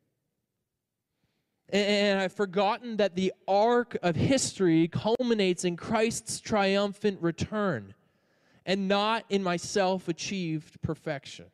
And 1.72 2.20
I've 2.20 2.33
forgotten 2.33 2.96
that 2.96 3.14
the 3.14 3.33
arc 3.46 3.96
of 4.02 4.16
history 4.16 4.88
culminates 4.88 5.64
in 5.64 5.76
Christ's 5.76 6.40
triumphant 6.40 7.22
return 7.22 7.94
and 8.66 8.88
not 8.88 9.24
in 9.28 9.42
my 9.42 9.56
self 9.56 10.09
achieved 10.09 10.83
perfection. 10.83 11.46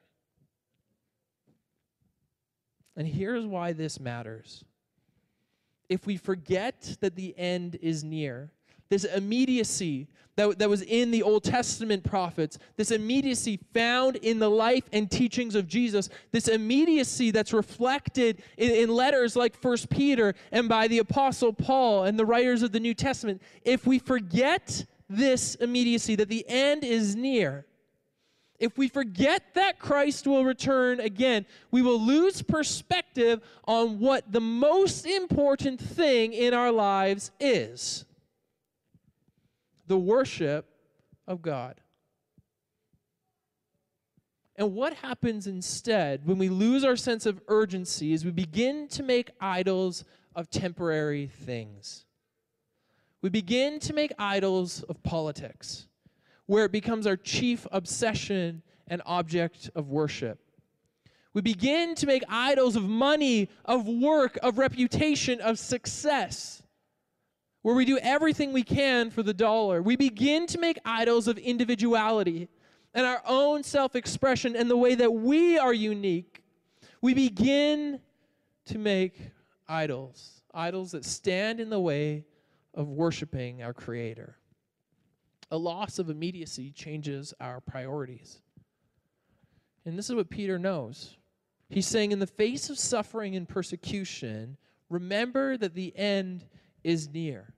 And 2.96 3.06
here's 3.06 3.44
why 3.44 3.72
this 3.72 4.00
matters. 4.00 4.64
If 5.88 6.06
we 6.06 6.16
forget 6.16 6.96
that 7.00 7.14
the 7.14 7.37
end 7.38 7.78
is 7.80 8.02
near, 8.02 8.50
this 8.88 9.04
immediacy 9.04 10.09
that, 10.37 10.59
that 10.59 10.68
was 10.68 10.82
in 10.82 11.11
the 11.11 11.22
Old 11.22 11.44
Testament 11.44 12.04
prophets, 12.04 12.59
this 12.76 12.90
immediacy 12.90 13.59
found 13.72 14.16
in 14.16 14.38
the 14.38 14.50
life 14.50 14.85
and 14.92 15.11
teachings 15.11 15.54
of 15.54 15.66
Jesus, 15.66 16.09
this 16.30 16.48
immediacy 16.48 17.30
that's 17.30 17.52
reflected 17.52 18.42
in, 18.56 18.70
in 18.70 18.88
letters 18.90 19.35
like 19.35 19.61
First 19.61 19.88
Peter 19.88 20.35
and 20.52 20.68
by 20.68 20.88
the 20.88 20.98
Apostle 20.98 21.52
Paul 21.52 22.04
and 22.04 22.18
the 22.18 22.26
writers 22.26 22.62
of 22.62 22.72
the 22.72 22.80
New 22.80 22.94
Testament, 22.94 23.42
if 23.64 23.87
we 23.87 23.98
forget 23.98 24.85
this 25.09 25.54
immediacy, 25.56 26.16
that 26.16 26.28
the 26.28 26.44
end 26.48 26.85
is 26.85 27.16
near, 27.16 27.64
if 28.59 28.79
we 28.79 28.88
forget 28.88 29.42
that 29.55 29.79
Christ 29.79 30.27
will 30.27 30.45
return 30.45 31.01
again, 31.01 31.47
we 31.71 31.83
will 31.83 32.01
lose 32.01 32.42
perspective 32.42 33.40
on 33.64 33.99
what 33.99 34.31
the 34.33 34.40
most 34.40 35.07
important 35.07 35.81
thing 35.81 36.33
in 36.33 36.55
our 36.55 36.73
lives 36.73 37.31
is 37.40 38.05
the 39.87 39.99
worship 39.99 40.66
of 41.27 41.42
God. 41.42 41.81
And 44.57 44.75
what 44.75 44.95
happens 44.95 45.47
instead 45.47 46.27
when 46.27 46.38
we 46.38 46.49
lose 46.49 46.83
our 46.83 46.97
sense 46.97 47.27
of 47.27 47.40
urgency 47.49 48.12
is 48.12 48.25
we 48.25 48.31
begin 48.31 48.88
to 48.88 49.03
make 49.03 49.31
idols 49.40 50.05
of 50.35 50.51
temporary 50.51 51.27
things. 51.27 52.07
We 53.23 53.29
begin 53.29 53.79
to 53.81 53.92
make 53.92 54.12
idols 54.19 54.83
of 54.85 55.03
politics 55.03 55.88
where 56.46 56.64
it 56.64 56.72
becomes 56.72 57.06
our 57.06 57.16
chief 57.16 57.66
obsession 57.72 58.62
and 58.88 59.02
object 59.04 59.70
of 59.74 59.88
worship. 59.88 60.38
We 61.35 61.42
begin 61.42 61.94
to 61.96 62.06
make 62.06 62.22
idols 62.28 62.76
of 62.76 62.85
money, 62.85 63.50
of 63.64 63.87
work, 63.87 64.38
of 64.42 64.59
reputation, 64.59 65.40
of 65.40 65.59
success, 65.59 66.62
where 67.62 67.74
we 67.74 67.85
do 67.85 67.98
everything 67.98 68.52
we 68.52 68.62
can 68.62 69.11
for 69.11 69.22
the 69.22 69.35
dollar. 69.35 69.82
We 69.82 69.96
begin 69.96 70.46
to 70.46 70.59
make 70.59 70.78
idols 70.85 71.28
of 71.28 71.37
individuality 71.37 72.48
and 72.94 73.04
our 73.04 73.20
own 73.26 73.62
self 73.62 73.94
expression 73.96 74.56
and 74.56 74.70
the 74.70 74.76
way 74.76 74.94
that 74.94 75.12
we 75.12 75.59
are 75.59 75.74
unique. 75.74 76.42
We 77.02 77.12
begin 77.12 78.00
to 78.66 78.78
make 78.78 79.20
idols, 79.68 80.42
idols 80.54 80.92
that 80.92 81.04
stand 81.04 81.61
in 81.61 81.68
the 81.68 81.80
way 81.80 82.24
of 82.72 82.88
worshiping 82.88 83.62
our 83.62 83.74
Creator. 83.74 84.38
A 85.50 85.56
loss 85.56 85.98
of 85.98 86.11
immediacy 86.11 86.70
changes 86.72 87.32
our 87.40 87.61
priorities. 87.61 88.40
And 89.85 89.96
this 89.96 90.11
is 90.11 90.16
what 90.16 90.30
Peter 90.30 90.59
knows. 90.59 91.16
He's 91.68 91.87
saying, 91.87 92.12
in 92.12 92.18
the 92.18 92.26
face 92.26 92.70
of 92.70 92.78
suffering 92.78 93.37
and 93.37 93.48
persecution, 93.48 94.56
remember 94.88 95.56
that 95.56 95.74
the 95.74 95.96
end 95.96 96.44
is 96.85 97.09
near. 97.09 97.54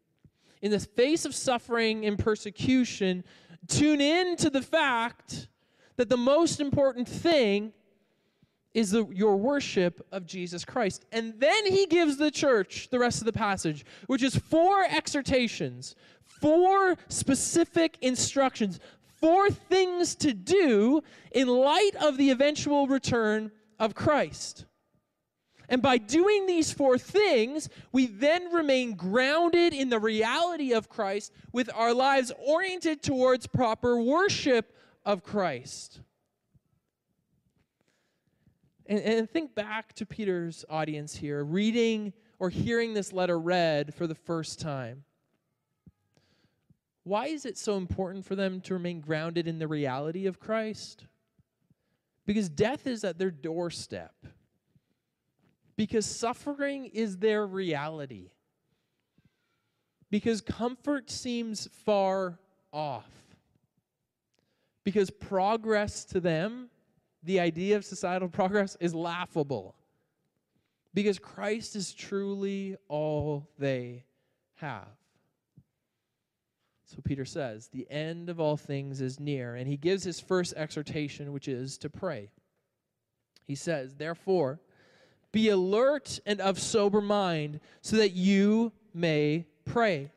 In 0.61 0.70
the 0.70 0.81
face 0.81 1.24
of 1.24 1.35
suffering 1.35 2.05
and 2.05 2.18
persecution, 2.18 3.24
tune 3.66 4.01
in 4.01 4.37
to 4.37 4.51
the 4.51 4.62
fact 4.62 5.48
that 5.96 6.09
the 6.09 6.16
most 6.16 6.61
important 6.61 7.09
thing 7.09 7.72
is 8.74 8.90
the, 8.90 9.07
your 9.07 9.37
worship 9.37 10.07
of 10.12 10.26
Jesus 10.26 10.64
Christ. 10.64 11.04
And 11.12 11.35
then 11.38 11.66
he 11.66 11.87
gives 11.87 12.16
the 12.16 12.31
church 12.31 12.88
the 12.90 12.98
rest 12.98 13.20
of 13.20 13.26
the 13.26 13.33
passage, 13.33 13.85
which 14.07 14.22
is 14.22 14.37
four 14.37 14.85
exhortations, 14.85 15.94
four 16.24 16.96
specific 17.09 17.98
instructions, 18.00 18.78
four 19.20 19.50
things 19.50 20.14
to 20.16 20.33
do 20.33 21.02
in 21.33 21.48
light 21.48 21.92
of 22.00 22.16
the 22.16 22.31
eventual 22.31 22.87
return 22.87 23.50
of 23.78 23.94
Christ. 23.94 24.64
And 25.68 25.83
by 25.83 25.98
doing 25.98 26.46
these 26.46 26.72
four 26.72 26.96
things, 26.96 27.68
we 27.92 28.07
then 28.07 28.52
remain 28.52 28.94
grounded 28.94 29.74
in 29.74 29.90
the 29.90 29.98
reality 29.98 30.72
of 30.72 30.88
Christ 30.88 31.33
with 31.52 31.68
our 31.74 31.92
lives 31.92 32.33
oriented 32.46 33.02
towards 33.02 33.46
proper 33.46 34.00
worship 34.00 34.74
of 35.04 35.22
Christ. 35.22 36.00
And, 38.88 39.01
and 39.01 39.31
think 39.31 39.55
back 39.55 39.92
to 39.94 40.07
Peter's 40.07 40.64
audience 40.70 41.14
here, 41.14 41.44
reading 41.44 42.14
or 42.38 42.48
hearing 42.48 42.94
this 42.94 43.12
letter 43.12 43.38
read 43.38 43.94
for 43.94 44.07
the 44.07 44.14
first 44.14 44.59
time. 44.59 45.05
Why 47.05 47.27
is 47.27 47.44
it 47.44 47.57
so 47.57 47.77
important 47.77 48.24
for 48.24 48.35
them 48.35 48.61
to 48.62 48.74
remain 48.74 49.01
grounded 49.01 49.46
in 49.46 49.59
the 49.59 49.68
reality 49.68 50.27
of 50.27 50.40
Christ? 50.40 51.05
Because 52.27 52.48
death 52.48 52.87
is 52.87 53.05
at 53.05 53.18
their 53.18 53.31
doorstep. 53.31 54.14
Because 55.77 56.05
suffering 56.05 56.87
is 56.87 57.18
their 57.18 57.46
reality. 57.46 58.33
Because 60.11 60.40
comfort 60.40 61.11
seems 61.11 61.68
far 61.85 62.38
off. 62.72 63.09
Because 64.85 65.11
progress 65.11 66.05
to 66.07 66.20
them 66.20 66.68
the 67.22 67.40
idea 67.40 67.76
of 67.76 67.85
societal 67.85 68.28
progress 68.40 68.76
is 68.81 68.94
laughable 68.94 69.74
because 70.94 71.18
Christ 71.18 71.76
is 71.76 71.92
truly 71.92 72.76
all 72.88 73.48
they 73.59 74.04
have. 74.57 74.88
So 76.85 76.98
Peter 77.04 77.26
says, 77.26 77.68
the 77.68 77.87
end 77.90 78.31
of 78.31 78.40
all 78.40 78.57
things 78.57 79.02
is 79.02 79.20
near. 79.20 79.54
And 79.54 79.68
he 79.68 79.76
gives 79.76 80.04
his 80.04 80.20
first 80.20 80.54
exhortation, 80.57 81.33
which 81.33 81.46
is 81.46 81.76
to 81.78 81.90
pray. 81.90 82.31
He 83.46 83.54
says, 83.54 83.94
Therefore, 83.94 84.61
be 85.31 85.50
alert 85.50 86.18
and 86.24 86.40
of 86.40 86.59
sober 86.59 87.02
mind, 87.02 87.61
so 87.83 87.96
that 87.96 88.12
you 88.12 88.72
may 88.94 89.46
pray. 89.66 90.11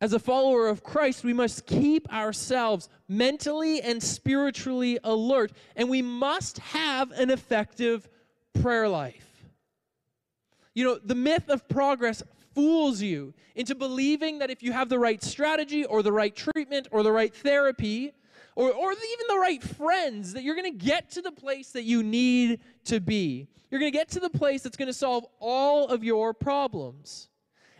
As 0.00 0.14
a 0.14 0.18
follower 0.18 0.68
of 0.68 0.82
Christ, 0.82 1.24
we 1.24 1.34
must 1.34 1.66
keep 1.66 2.10
ourselves 2.12 2.88
mentally 3.06 3.82
and 3.82 4.02
spiritually 4.02 4.98
alert, 5.04 5.52
and 5.76 5.90
we 5.90 6.00
must 6.00 6.58
have 6.58 7.10
an 7.12 7.30
effective 7.30 8.08
prayer 8.62 8.88
life. 8.88 9.26
You 10.74 10.84
know, 10.84 10.98
the 11.04 11.14
myth 11.14 11.50
of 11.50 11.68
progress 11.68 12.22
fools 12.54 13.02
you 13.02 13.34
into 13.54 13.74
believing 13.74 14.38
that 14.38 14.50
if 14.50 14.62
you 14.62 14.72
have 14.72 14.88
the 14.88 14.98
right 14.98 15.22
strategy 15.22 15.84
or 15.84 16.02
the 16.02 16.12
right 16.12 16.34
treatment 16.34 16.88
or 16.90 17.02
the 17.02 17.12
right 17.12 17.34
therapy 17.34 18.12
or, 18.56 18.72
or 18.72 18.92
even 18.92 19.26
the 19.28 19.38
right 19.38 19.62
friends, 19.62 20.32
that 20.32 20.42
you're 20.42 20.56
going 20.56 20.72
to 20.72 20.84
get 20.84 21.10
to 21.10 21.22
the 21.22 21.32
place 21.32 21.70
that 21.72 21.84
you 21.84 22.02
need 22.02 22.60
to 22.84 23.00
be. 23.00 23.48
You're 23.70 23.80
going 23.80 23.92
to 23.92 23.98
get 23.98 24.08
to 24.10 24.20
the 24.20 24.30
place 24.30 24.62
that's 24.62 24.76
going 24.76 24.88
to 24.88 24.92
solve 24.92 25.24
all 25.38 25.88
of 25.88 26.02
your 26.02 26.34
problems. 26.34 27.29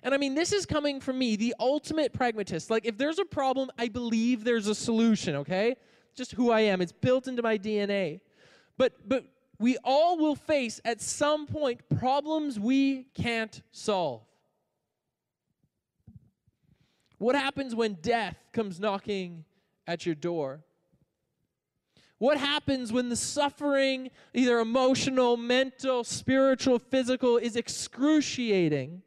And 0.02 0.14
I 0.14 0.16
mean, 0.16 0.34
this 0.34 0.52
is 0.52 0.64
coming 0.64 1.00
from 1.00 1.18
me, 1.18 1.36
the 1.36 1.54
ultimate 1.60 2.12
pragmatist. 2.12 2.70
Like, 2.70 2.86
if 2.86 2.96
there's 2.96 3.18
a 3.18 3.24
problem, 3.24 3.70
I 3.78 3.88
believe 3.88 4.44
there's 4.44 4.66
a 4.66 4.74
solution, 4.74 5.36
okay? 5.36 5.76
Just 6.14 6.32
who 6.32 6.50
I 6.50 6.60
am. 6.60 6.80
It's 6.80 6.92
built 6.92 7.28
into 7.28 7.42
my 7.42 7.58
DNA. 7.58 8.20
But, 8.78 8.94
but 9.06 9.24
we 9.58 9.76
all 9.84 10.16
will 10.16 10.36
face 10.36 10.80
at 10.84 11.00
some 11.02 11.46
point 11.46 11.80
problems 11.98 12.58
we 12.58 13.04
can't 13.14 13.60
solve. 13.72 14.22
What 17.18 17.36
happens 17.36 17.74
when 17.74 17.98
death 18.00 18.36
comes 18.52 18.80
knocking 18.80 19.44
at 19.86 20.06
your 20.06 20.14
door? 20.14 20.64
What 22.16 22.38
happens 22.38 22.92
when 22.92 23.10
the 23.10 23.16
suffering, 23.16 24.10
either 24.32 24.58
emotional, 24.58 25.36
mental, 25.36 26.04
spiritual, 26.04 26.78
physical, 26.78 27.36
is 27.36 27.56
excruciating? 27.56 29.02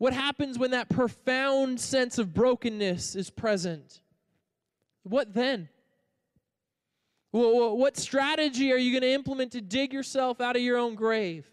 What 0.00 0.14
happens 0.14 0.58
when 0.58 0.70
that 0.70 0.88
profound 0.88 1.78
sense 1.78 2.16
of 2.16 2.32
brokenness 2.32 3.14
is 3.14 3.28
present? 3.28 4.00
What 5.02 5.34
then? 5.34 5.68
Well, 7.32 7.76
what 7.76 7.98
strategy 7.98 8.72
are 8.72 8.78
you 8.78 8.92
going 8.92 9.02
to 9.02 9.12
implement 9.12 9.52
to 9.52 9.60
dig 9.60 9.92
yourself 9.92 10.40
out 10.40 10.56
of 10.56 10.62
your 10.62 10.78
own 10.78 10.94
grave? 10.94 11.46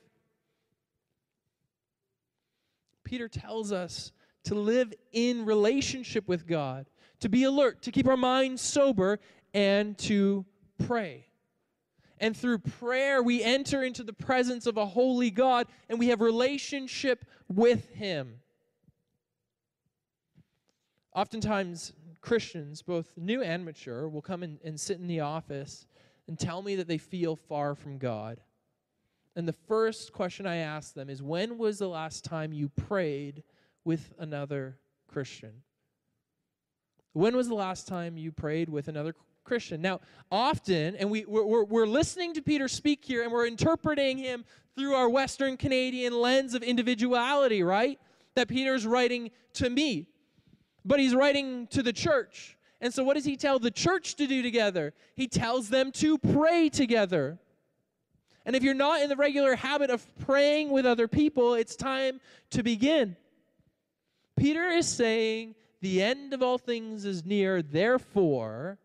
Peter 3.04 3.28
tells 3.28 3.74
us 3.74 4.14
to 4.46 4.56
live 4.56 4.94
in 5.12 5.44
relationship 5.44 6.30
with 6.30 6.48
God, 6.48 6.86
to 7.20 7.28
be 7.28 7.44
alert, 7.44 7.82
to 7.82 7.92
keep 7.92 8.08
our 8.08 8.16
minds 8.16 8.62
sober, 8.62 9.20
and 9.54 9.98
to 9.98 10.46
pray. 10.86 11.27
And 12.20 12.36
through 12.36 12.60
prayer, 12.60 13.22
we 13.22 13.44
enter 13.44 13.84
into 13.84 14.04
the 14.04 14.14
presence 14.14 14.66
of 14.66 14.78
a 14.78 14.86
holy 14.86 15.30
God 15.30 15.68
and 15.90 16.00
we 16.00 16.08
have 16.08 16.22
relationship 16.22 17.26
with 17.48 17.90
Him. 17.90 18.40
Oftentimes, 21.14 21.94
Christians, 22.22 22.82
both 22.82 23.14
new 23.18 23.42
and 23.42 23.64
mature, 23.64 24.10
will 24.10 24.22
come 24.22 24.44
in 24.44 24.60
and 24.64 24.80
sit 24.80 25.00
in 25.00 25.08
the 25.08 25.22
office 25.22 25.88
and 26.28 26.38
tell 26.38 26.62
me 26.62 26.76
that 26.76 26.88
they 26.88 26.98
feel 26.98 27.36
far 27.36 27.76
from 27.76 27.98
God. 27.98 28.42
And 29.36 29.48
the 29.48 29.54
first 29.54 30.14
question 30.14 30.46
I 30.46 30.58
ask 30.58 30.94
them 30.94 31.10
is 31.10 31.22
When 31.22 31.58
was 31.58 31.78
the 31.78 31.88
last 31.88 32.24
time 32.26 32.52
you 32.52 32.70
prayed 32.70 33.44
with 33.84 34.14
another 34.18 34.78
Christian? 35.08 35.62
When 37.14 37.36
was 37.36 37.48
the 37.48 37.56
last 37.56 37.88
time 37.88 38.18
you 38.18 38.32
prayed 38.32 38.70
with 38.70 38.88
another 38.88 39.14
Christian. 39.48 39.82
Now, 39.82 40.02
often, 40.30 40.96
and 40.98 41.10
we, 41.10 41.26
we're, 41.26 41.64
we're 41.64 41.88
listening 41.88 42.34
to 42.34 42.42
Peter 42.42 42.68
speak 42.68 43.04
here 43.04 43.24
and 43.24 43.32
we're 43.32 43.48
interpreting 43.48 44.18
him 44.18 44.44
through 44.76 44.94
our 44.94 45.10
Western 45.10 45.58
Canadian 45.58 46.14
lens 46.14 46.54
of 46.54 46.62
individuality, 46.62 47.64
right? 47.64 47.98
That 48.36 48.48
Peter's 48.48 48.86
writing 48.86 49.32
to 49.54 49.70
me, 49.70 50.08
but 50.86 51.00
he's 51.00 51.16
writing 51.16 51.68
to 51.68 51.82
the 51.82 51.94
church. 51.94 52.58
And 52.80 52.94
so, 52.94 53.04
what 53.04 53.16
does 53.16 53.26
he 53.26 53.38
tell 53.38 53.58
the 53.58 53.72
church 53.72 54.16
to 54.18 54.28
do 54.28 54.44
together? 54.44 54.94
He 55.16 55.28
tells 55.28 55.70
them 55.70 55.92
to 55.94 56.18
pray 56.20 56.70
together. 56.70 57.40
And 58.46 58.56
if 58.56 58.64
you're 58.64 58.76
not 58.76 59.02
in 59.02 59.10
the 59.10 59.16
regular 59.16 59.56
habit 59.56 59.90
of 59.90 60.06
praying 60.20 60.70
with 60.70 60.86
other 60.86 61.08
people, 61.08 61.56
it's 61.56 61.76
time 61.76 62.22
to 62.52 62.62
begin. 62.62 63.18
Peter 64.38 64.70
is 64.70 64.88
saying, 64.88 65.56
The 65.82 66.04
end 66.04 66.34
of 66.34 66.44
all 66.44 66.60
things 66.60 67.04
is 67.04 67.26
near, 67.26 67.64
therefore, 67.64 68.78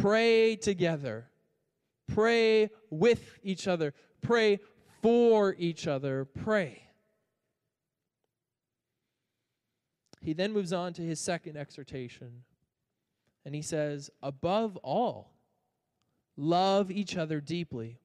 Pray 0.00 0.56
together. 0.56 1.28
Pray 2.08 2.70
with 2.90 3.38
each 3.42 3.68
other. 3.68 3.94
Pray 4.22 4.60
for 5.02 5.54
each 5.58 5.86
other. 5.86 6.24
Pray. 6.24 6.82
He 10.22 10.32
then 10.32 10.52
moves 10.52 10.72
on 10.72 10.92
to 10.94 11.02
his 11.02 11.20
second 11.20 11.56
exhortation. 11.56 12.44
And 13.44 13.54
he 13.54 13.62
says, 13.62 14.10
above 14.22 14.76
all, 14.78 15.32
love 16.36 16.90
each 16.90 17.16
other 17.16 17.40
deeply, 17.40 17.98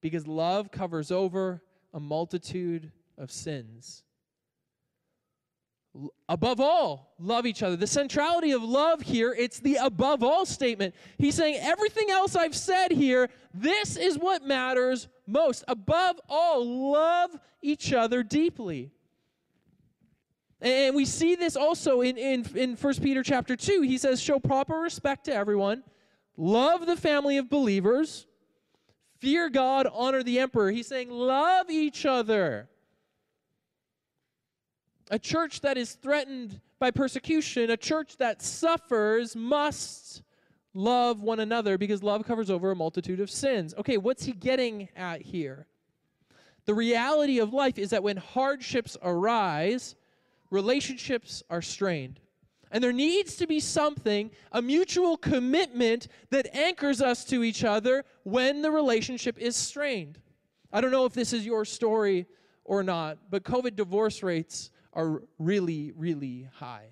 because 0.00 0.26
love 0.26 0.70
covers 0.70 1.10
over 1.10 1.62
a 1.92 2.00
multitude 2.00 2.90
of 3.18 3.30
sins 3.30 4.04
above 6.28 6.60
all 6.60 7.14
love 7.18 7.46
each 7.46 7.62
other. 7.62 7.76
The 7.76 7.86
centrality 7.86 8.52
of 8.52 8.62
love 8.62 9.02
here 9.02 9.34
it's 9.38 9.60
the 9.60 9.76
above 9.76 10.22
all 10.22 10.46
statement. 10.46 10.94
He's 11.18 11.34
saying 11.34 11.58
everything 11.60 12.10
else 12.10 12.34
i've 12.34 12.56
said 12.56 12.92
here 12.92 13.28
this 13.52 13.96
is 13.96 14.18
what 14.18 14.44
matters 14.44 15.08
most. 15.26 15.64
Above 15.68 16.20
all 16.28 16.92
love 16.92 17.30
each 17.60 17.92
other 17.92 18.22
deeply. 18.22 18.90
And 20.60 20.94
we 20.94 21.04
see 21.04 21.34
this 21.34 21.56
also 21.56 22.02
in, 22.02 22.16
in, 22.16 22.46
in 22.56 22.76
1 22.76 22.94
peter 22.94 23.22
chapter 23.22 23.56
2 23.56 23.82
he 23.82 23.98
says 23.98 24.20
show 24.20 24.38
proper 24.38 24.78
respect 24.78 25.24
to 25.26 25.34
everyone 25.34 25.82
love 26.36 26.86
the 26.86 26.96
family 26.96 27.36
of 27.36 27.50
believers 27.50 28.26
Fear 29.22 29.50
God, 29.50 29.86
honor 29.92 30.24
the 30.24 30.40
emperor. 30.40 30.72
He's 30.72 30.88
saying, 30.88 31.08
love 31.08 31.70
each 31.70 32.04
other. 32.04 32.68
A 35.10 35.18
church 35.18 35.60
that 35.60 35.76
is 35.76 35.92
threatened 35.94 36.60
by 36.78 36.90
persecution, 36.90 37.70
a 37.70 37.76
church 37.76 38.16
that 38.18 38.42
suffers, 38.42 39.36
must 39.36 40.22
love 40.74 41.22
one 41.22 41.40
another 41.40 41.76
because 41.76 42.02
love 42.02 42.24
covers 42.24 42.50
over 42.50 42.70
a 42.70 42.76
multitude 42.76 43.20
of 43.20 43.30
sins. 43.30 43.74
Okay, 43.76 43.98
what's 43.98 44.24
he 44.24 44.32
getting 44.32 44.88
at 44.96 45.20
here? 45.22 45.66
The 46.64 46.74
reality 46.74 47.40
of 47.40 47.52
life 47.52 47.78
is 47.78 47.90
that 47.90 48.02
when 48.02 48.16
hardships 48.16 48.96
arise, 49.02 49.96
relationships 50.50 51.42
are 51.50 51.62
strained. 51.62 52.20
And 52.70 52.82
there 52.82 52.92
needs 52.92 53.36
to 53.36 53.46
be 53.46 53.60
something, 53.60 54.30
a 54.50 54.62
mutual 54.62 55.18
commitment 55.18 56.08
that 56.30 56.54
anchors 56.56 57.02
us 57.02 57.24
to 57.26 57.44
each 57.44 57.64
other 57.64 58.04
when 58.22 58.62
the 58.62 58.70
relationship 58.70 59.38
is 59.38 59.56
strained. 59.56 60.18
I 60.72 60.80
don't 60.80 60.90
know 60.90 61.04
if 61.04 61.12
this 61.12 61.34
is 61.34 61.44
your 61.44 61.66
story 61.66 62.26
or 62.64 62.82
not, 62.82 63.18
but 63.28 63.42
COVID 63.42 63.76
divorce 63.76 64.22
rates 64.22 64.70
are 64.92 65.22
really, 65.38 65.92
really 65.96 66.48
high. 66.54 66.90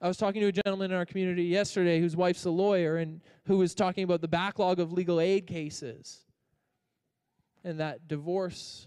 I 0.00 0.08
was 0.08 0.16
talking 0.16 0.40
to 0.42 0.48
a 0.48 0.52
gentleman 0.52 0.90
in 0.90 0.96
our 0.96 1.06
community 1.06 1.44
yesterday 1.44 2.00
whose 2.00 2.16
wife's 2.16 2.44
a 2.44 2.50
lawyer 2.50 2.96
and 2.96 3.20
who 3.46 3.58
was 3.58 3.74
talking 3.74 4.04
about 4.04 4.20
the 4.20 4.28
backlog 4.28 4.78
of 4.78 4.92
legal 4.92 5.20
aid 5.20 5.46
cases. 5.46 6.20
And 7.62 7.80
that 7.80 8.06
divorce 8.06 8.86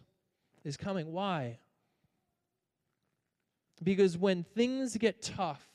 is 0.63 0.77
coming. 0.77 1.11
Why? 1.11 1.57
Because 3.83 4.17
when 4.17 4.43
things 4.43 4.95
get 4.97 5.21
tough, 5.21 5.65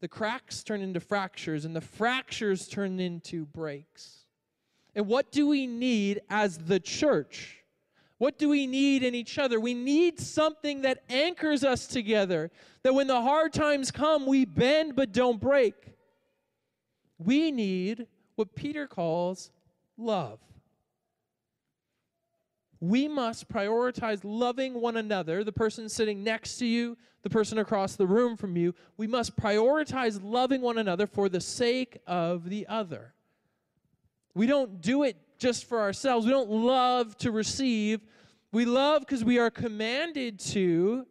the 0.00 0.08
cracks 0.08 0.62
turn 0.62 0.82
into 0.82 1.00
fractures, 1.00 1.64
and 1.64 1.74
the 1.74 1.80
fractures 1.80 2.68
turn 2.68 3.00
into 3.00 3.46
breaks. 3.46 4.26
And 4.94 5.06
what 5.06 5.32
do 5.32 5.46
we 5.46 5.66
need 5.66 6.20
as 6.28 6.58
the 6.58 6.78
church? 6.78 7.63
What 8.24 8.38
do 8.38 8.48
we 8.48 8.66
need 8.66 9.02
in 9.02 9.14
each 9.14 9.38
other? 9.38 9.60
We 9.60 9.74
need 9.74 10.18
something 10.18 10.80
that 10.80 11.02
anchors 11.10 11.62
us 11.62 11.86
together, 11.86 12.50
that 12.82 12.94
when 12.94 13.06
the 13.06 13.20
hard 13.20 13.52
times 13.52 13.90
come, 13.90 14.24
we 14.24 14.46
bend 14.46 14.96
but 14.96 15.12
don't 15.12 15.38
break. 15.38 15.74
We 17.18 17.52
need 17.52 18.06
what 18.34 18.54
Peter 18.54 18.86
calls 18.86 19.50
love 19.98 20.40
we 22.88 23.08
must 23.08 23.48
prioritize 23.48 24.20
loving 24.24 24.74
one 24.74 24.98
another, 24.98 25.42
the 25.42 25.52
person 25.52 25.88
sitting 25.88 26.22
next 26.22 26.58
to 26.58 26.66
you, 26.66 26.98
the 27.22 27.30
person 27.30 27.58
across 27.58 27.96
the 27.96 28.06
room 28.06 28.36
from 28.36 28.56
you. 28.56 28.74
We 28.98 29.06
must 29.06 29.36
prioritize 29.36 30.20
loving 30.22 30.60
one 30.60 30.76
another 30.76 31.06
for 31.06 31.30
the 31.30 31.40
sake 31.40 31.98
of 32.06 32.50
the 32.50 32.66
other. 32.66 33.14
We 34.34 34.46
don't 34.46 34.82
do 34.82 35.04
it 35.04 35.16
just 35.38 35.64
for 35.66 35.80
ourselves. 35.80 36.26
We 36.26 36.32
don't 36.32 36.50
love 36.50 37.16
to 37.18 37.30
receive. 37.30 38.02
We 38.54 38.64
love 38.66 39.00
because 39.00 39.24
we 39.24 39.40
are 39.40 39.50
commanded 39.50 40.38
to 40.38 41.08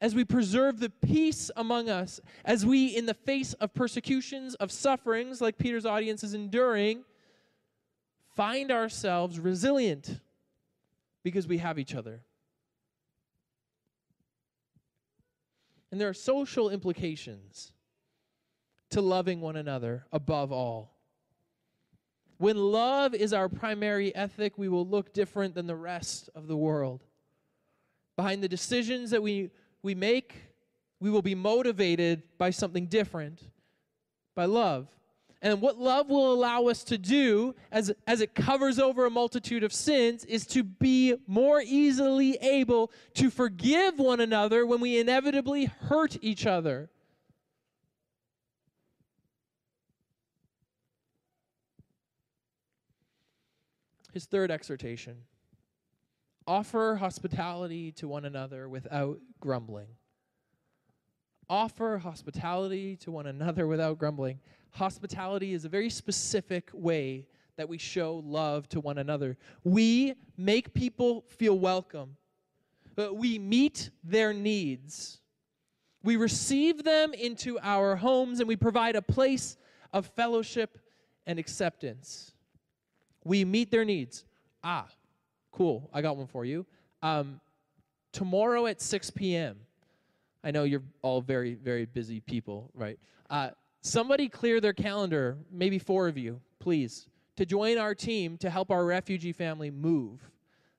as 0.00 0.12
we 0.12 0.24
preserve 0.24 0.80
the 0.80 0.90
peace 0.90 1.52
among 1.54 1.88
us, 1.88 2.18
as 2.44 2.66
we, 2.66 2.88
in 2.88 3.06
the 3.06 3.14
face 3.14 3.52
of 3.54 3.72
persecutions, 3.72 4.56
of 4.56 4.72
sufferings 4.72 5.40
like 5.40 5.56
Peter's 5.56 5.86
audience 5.86 6.24
is 6.24 6.34
enduring, 6.34 7.04
find 8.34 8.72
ourselves 8.72 9.38
resilient 9.38 10.18
because 11.22 11.46
we 11.46 11.58
have 11.58 11.78
each 11.78 11.94
other. 11.94 12.22
And 15.92 16.00
there 16.00 16.08
are 16.08 16.14
social 16.14 16.70
implications 16.70 17.70
to 18.90 19.00
loving 19.00 19.40
one 19.40 19.54
another 19.54 20.06
above 20.10 20.50
all. 20.50 20.91
When 22.42 22.56
love 22.56 23.14
is 23.14 23.32
our 23.32 23.48
primary 23.48 24.12
ethic, 24.16 24.58
we 24.58 24.68
will 24.68 24.84
look 24.84 25.12
different 25.12 25.54
than 25.54 25.68
the 25.68 25.76
rest 25.76 26.28
of 26.34 26.48
the 26.48 26.56
world. 26.56 27.04
Behind 28.16 28.42
the 28.42 28.48
decisions 28.48 29.10
that 29.10 29.22
we, 29.22 29.52
we 29.84 29.94
make, 29.94 30.34
we 30.98 31.08
will 31.08 31.22
be 31.22 31.36
motivated 31.36 32.24
by 32.38 32.50
something 32.50 32.86
different, 32.86 33.40
by 34.34 34.46
love. 34.46 34.88
And 35.40 35.60
what 35.60 35.78
love 35.78 36.10
will 36.10 36.32
allow 36.32 36.66
us 36.66 36.82
to 36.84 36.98
do 36.98 37.54
as, 37.70 37.92
as 38.08 38.20
it 38.20 38.34
covers 38.34 38.80
over 38.80 39.06
a 39.06 39.10
multitude 39.10 39.62
of 39.62 39.72
sins 39.72 40.24
is 40.24 40.44
to 40.48 40.64
be 40.64 41.14
more 41.28 41.62
easily 41.64 42.38
able 42.42 42.90
to 43.14 43.30
forgive 43.30 44.00
one 44.00 44.18
another 44.18 44.66
when 44.66 44.80
we 44.80 44.98
inevitably 44.98 45.66
hurt 45.66 46.16
each 46.20 46.44
other. 46.44 46.90
His 54.12 54.26
third 54.26 54.50
exhortation 54.50 55.16
offer 56.46 56.96
hospitality 56.96 57.92
to 57.92 58.08
one 58.08 58.24
another 58.24 58.68
without 58.68 59.18
grumbling. 59.40 59.88
Offer 61.48 61.98
hospitality 61.98 62.96
to 62.96 63.10
one 63.10 63.26
another 63.26 63.66
without 63.66 63.98
grumbling 63.98 64.38
hospitality 64.72 65.52
is 65.52 65.64
a 65.64 65.68
very 65.68 65.90
specific 65.90 66.70
way 66.72 67.26
that 67.56 67.68
we 67.68 67.78
show 67.78 68.22
love 68.24 68.68
to 68.70 68.80
one 68.80 68.98
another. 68.98 69.36
We 69.64 70.14
make 70.36 70.74
people 70.74 71.24
feel 71.28 71.58
welcome, 71.58 72.16
but 72.96 73.16
we 73.16 73.38
meet 73.38 73.90
their 74.02 74.32
needs. 74.32 75.20
We 76.02 76.16
receive 76.16 76.82
them 76.82 77.12
into 77.14 77.58
our 77.60 77.94
homes 77.94 78.40
and 78.40 78.48
we 78.48 78.56
provide 78.56 78.96
a 78.96 79.02
place 79.02 79.56
of 79.92 80.06
fellowship 80.06 80.78
and 81.26 81.38
acceptance. 81.38 82.32
We 83.24 83.44
meet 83.44 83.70
their 83.70 83.84
needs. 83.84 84.24
Ah, 84.64 84.86
cool. 85.52 85.88
I 85.92 86.02
got 86.02 86.16
one 86.16 86.26
for 86.26 86.44
you. 86.44 86.66
Um, 87.02 87.40
tomorrow 88.12 88.66
at 88.66 88.80
6 88.80 89.10
p.m. 89.10 89.56
I 90.44 90.50
know 90.50 90.64
you're 90.64 90.82
all 91.02 91.20
very, 91.20 91.54
very 91.54 91.84
busy 91.84 92.20
people, 92.20 92.70
right? 92.74 92.98
Uh, 93.30 93.50
Somebody 93.84 94.28
clear 94.28 94.60
their 94.60 94.72
calendar, 94.72 95.36
maybe 95.50 95.78
four 95.78 96.06
of 96.06 96.16
you, 96.16 96.40
please, 96.60 97.08
to 97.36 97.44
join 97.44 97.78
our 97.78 97.96
team 97.96 98.38
to 98.38 98.48
help 98.48 98.70
our 98.70 98.84
refugee 98.84 99.32
family 99.32 99.72
move. 99.72 100.20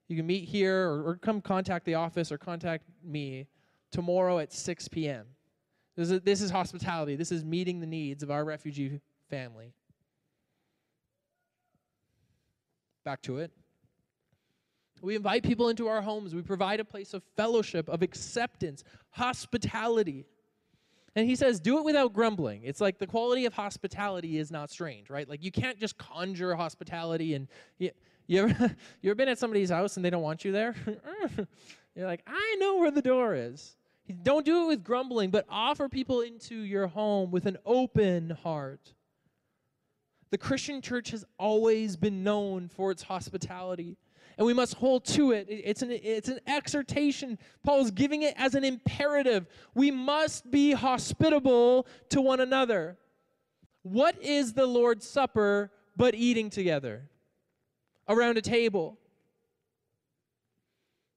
You 0.08 0.16
can 0.16 0.26
meet 0.26 0.46
here 0.46 0.88
or, 0.88 1.10
or 1.10 1.16
come 1.18 1.42
contact 1.42 1.86
the 1.86 1.96
office 1.96 2.32
or 2.32 2.38
contact 2.38 2.86
me 3.04 3.46
tomorrow 3.92 4.40
at 4.40 4.54
6 4.54 4.88
p.m. 4.88 5.26
This 5.98 6.12
is, 6.12 6.22
this 6.22 6.42
is 6.42 6.50
hospitality. 6.50 7.18
This 7.18 7.34
is 7.34 7.44
meeting 7.44 7.82
the 7.82 7.86
needs 7.86 8.24
of 8.24 8.32
our 8.32 8.46
refugee 8.46 9.02
family. 9.30 9.74
Back 13.04 13.22
to 13.24 13.38
it. 13.38 13.52
We 15.02 15.16
invite 15.16 15.44
people 15.44 15.68
into 15.68 15.88
our 15.88 16.02
homes. 16.02 16.34
We 16.34 16.42
provide 16.42 16.80
a 16.80 16.86
place 16.86 17.14
of 17.14 17.24
fellowship, 17.36 17.90
of 17.90 18.02
acceptance, 18.02 18.84
hospitality. 19.10 20.26
And 21.16 21.28
he 21.28 21.36
says, 21.36 21.60
do 21.60 21.78
it 21.78 21.84
without 21.84 22.14
grumbling. 22.14 22.64
It's 22.64 22.80
like 22.80 23.00
the 23.00 23.06
quality 23.06 23.46
of 23.46 23.54
hospitality 23.54 24.38
is 24.38 24.50
not 24.50 24.72
strange, 24.72 25.10
right? 25.10 25.28
Like 25.28 25.44
you 25.44 25.52
can't 25.52 25.78
just 25.78 25.98
conjure 25.98 26.56
hospitality 26.56 27.34
and 27.36 27.48
you, 27.78 27.92
you 28.28 28.44
ever 28.44 28.76
you 29.02 29.12
ever 29.12 29.16
been 29.16 29.28
at 29.28 29.38
somebody's 29.38 29.70
house 29.70 29.98
and 29.98 30.06
they 30.06 30.10
don't 30.10 30.24
want 30.24 30.46
you 30.46 30.52
there? 30.52 30.74
You're 31.96 32.08
like, 32.08 32.24
I 32.26 32.56
know 32.60 32.78
where 32.78 32.90
the 32.90 33.02
door 33.02 33.36
is. 33.36 33.76
Don't 34.24 34.46
do 34.46 34.64
it 34.64 34.68
with 34.68 34.84
grumbling, 34.84 35.30
but 35.30 35.46
offer 35.50 35.88
people 35.88 36.22
into 36.22 36.56
your 36.56 36.88
home 36.88 37.30
with 37.30 37.46
an 37.46 37.58
open 37.66 38.32
heart. 38.32 38.94
The 40.34 40.40
Christian 40.40 40.82
church 40.82 41.12
has 41.12 41.24
always 41.38 41.96
been 41.96 42.24
known 42.24 42.68
for 42.68 42.90
its 42.90 43.04
hospitality 43.04 43.98
and 44.36 44.48
we 44.48 44.54
must 44.56 44.74
hold 44.74 45.06
to 45.06 45.32
it. 45.32 45.46
It's 45.48 45.84
an, 45.84 45.92
it's 45.92 46.28
an 46.28 46.40
exhortation. 46.48 47.38
Paul 47.64 47.82
is 47.82 47.92
giving 47.92 48.24
it 48.24 48.34
as 48.36 48.56
an 48.56 48.64
imperative. 48.64 49.46
We 49.76 49.92
must 49.92 50.50
be 50.50 50.72
hospitable 50.72 51.86
to 52.10 52.20
one 52.20 52.40
another. 52.40 52.98
What 53.84 54.20
is 54.24 54.54
the 54.54 54.66
Lord's 54.66 55.08
Supper 55.08 55.72
but 55.96 56.16
eating 56.16 56.50
together 56.50 57.12
around 58.10 58.40
a 58.40 58.42
table? 58.42 58.98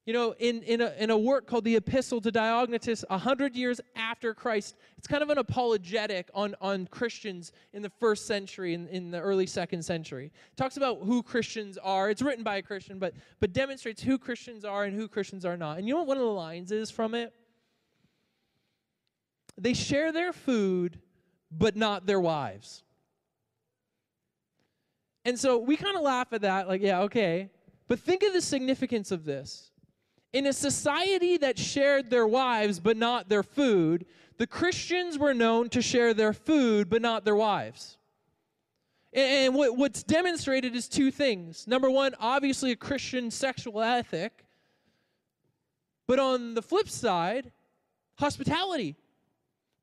You 0.07 0.13
know, 0.13 0.37
in, 0.39 0.63
in, 0.63 0.81
a, 0.81 0.95
in 0.99 1.11
a 1.11 1.19
work 1.19 1.49
called 1.49 1.65
the 1.65 1.75
Epistle 1.75 2.21
to 2.21 2.31
Diognetus, 2.31 3.03
a 3.11 3.19
hundred 3.19 3.57
years 3.57 3.81
after 3.97 4.35
Christ, 4.35 4.77
it's 4.97 5.09
kind 5.09 5.21
of 5.21 5.31
an 5.31 5.39
apologetic 5.39 6.31
on, 6.33 6.55
on 6.61 6.87
Christians 6.87 7.51
in 7.73 7.83
the 7.83 7.91
first 7.91 8.25
century, 8.29 8.73
in, 8.73 8.87
in 8.87 9.11
the 9.11 9.19
early 9.19 9.47
second 9.47 9.85
century. 9.85 10.27
It 10.27 10.57
talks 10.57 10.77
about 10.77 11.01
who 11.03 11.25
Christians 11.25 11.77
are. 11.77 12.09
It's 12.09 12.23
written 12.23 12.45
by 12.45 12.59
a 12.59 12.63
Christian, 12.63 13.01
but, 13.01 13.15
but 13.41 13.53
demonstrates 13.53 14.01
who 14.01 14.17
Christians 14.17 14.65
are 14.65 14.85
and 14.85 14.95
who 14.95 15.09
Christians 15.09 15.45
are 15.45 15.57
not. 15.57 15.79
And 15.79 15.89
you 15.89 15.95
know 15.95 15.99
what 15.99 16.07
one 16.07 16.19
of 16.19 16.23
the 16.23 16.29
lines 16.31 16.71
is 16.71 16.89
from 16.89 17.17
it? 17.17 17.35
They 19.59 19.75
share 19.75 20.13
their 20.13 20.33
food, 20.33 21.01
but 21.51 21.75
not 21.75 22.07
their 22.07 22.21
wives. 22.21 22.85
And 25.25 25.37
so 25.37 25.59
we 25.59 25.77
kind 25.77 25.97
of 25.97 26.03
laugh 26.03 26.33
at 26.33 26.43
that, 26.43 26.69
like, 26.69 26.81
yeah, 26.81 27.01
okay. 27.01 27.51
But 27.89 27.99
think 27.99 28.23
of 28.23 28.33
the 28.33 28.41
significance 28.41 29.11
of 29.11 29.25
this. 29.25 29.73
In 30.37 30.45
a 30.45 30.53
society 30.53 31.39
that 31.39 31.59
shared 31.59 32.11
their 32.11 32.27
wives 32.27 32.79
but 32.79 32.99
not 32.99 33.31
their 33.31 33.43
food, 33.43 34.05
the 34.37 34.47
Christians 34.47 35.17
were 35.17 35.33
known 35.33 35.71
to 35.71 35.81
share 35.81 36.13
their 36.13 36.35
food 36.35 36.91
but 36.91 37.01
not 37.01 37.25
their 37.25 37.35
wives. 37.35 37.97
And 39.15 39.55
what, 39.55 39.79
what's 39.79 40.03
demonstrated 40.03 40.77
is 40.77 40.91
two 40.91 41.11
things. 41.11 41.67
Number 41.67 41.89
one, 41.89 42.15
obviously 42.21 42.71
a 42.71 42.77
Christian 42.77 43.31
sexual 43.31 43.81
ethic. 43.81 44.45
But 46.07 46.19
on 46.19 46.53
the 46.53 46.61
flip 46.61 46.91
side, 46.91 47.51
hospitality. 48.17 48.95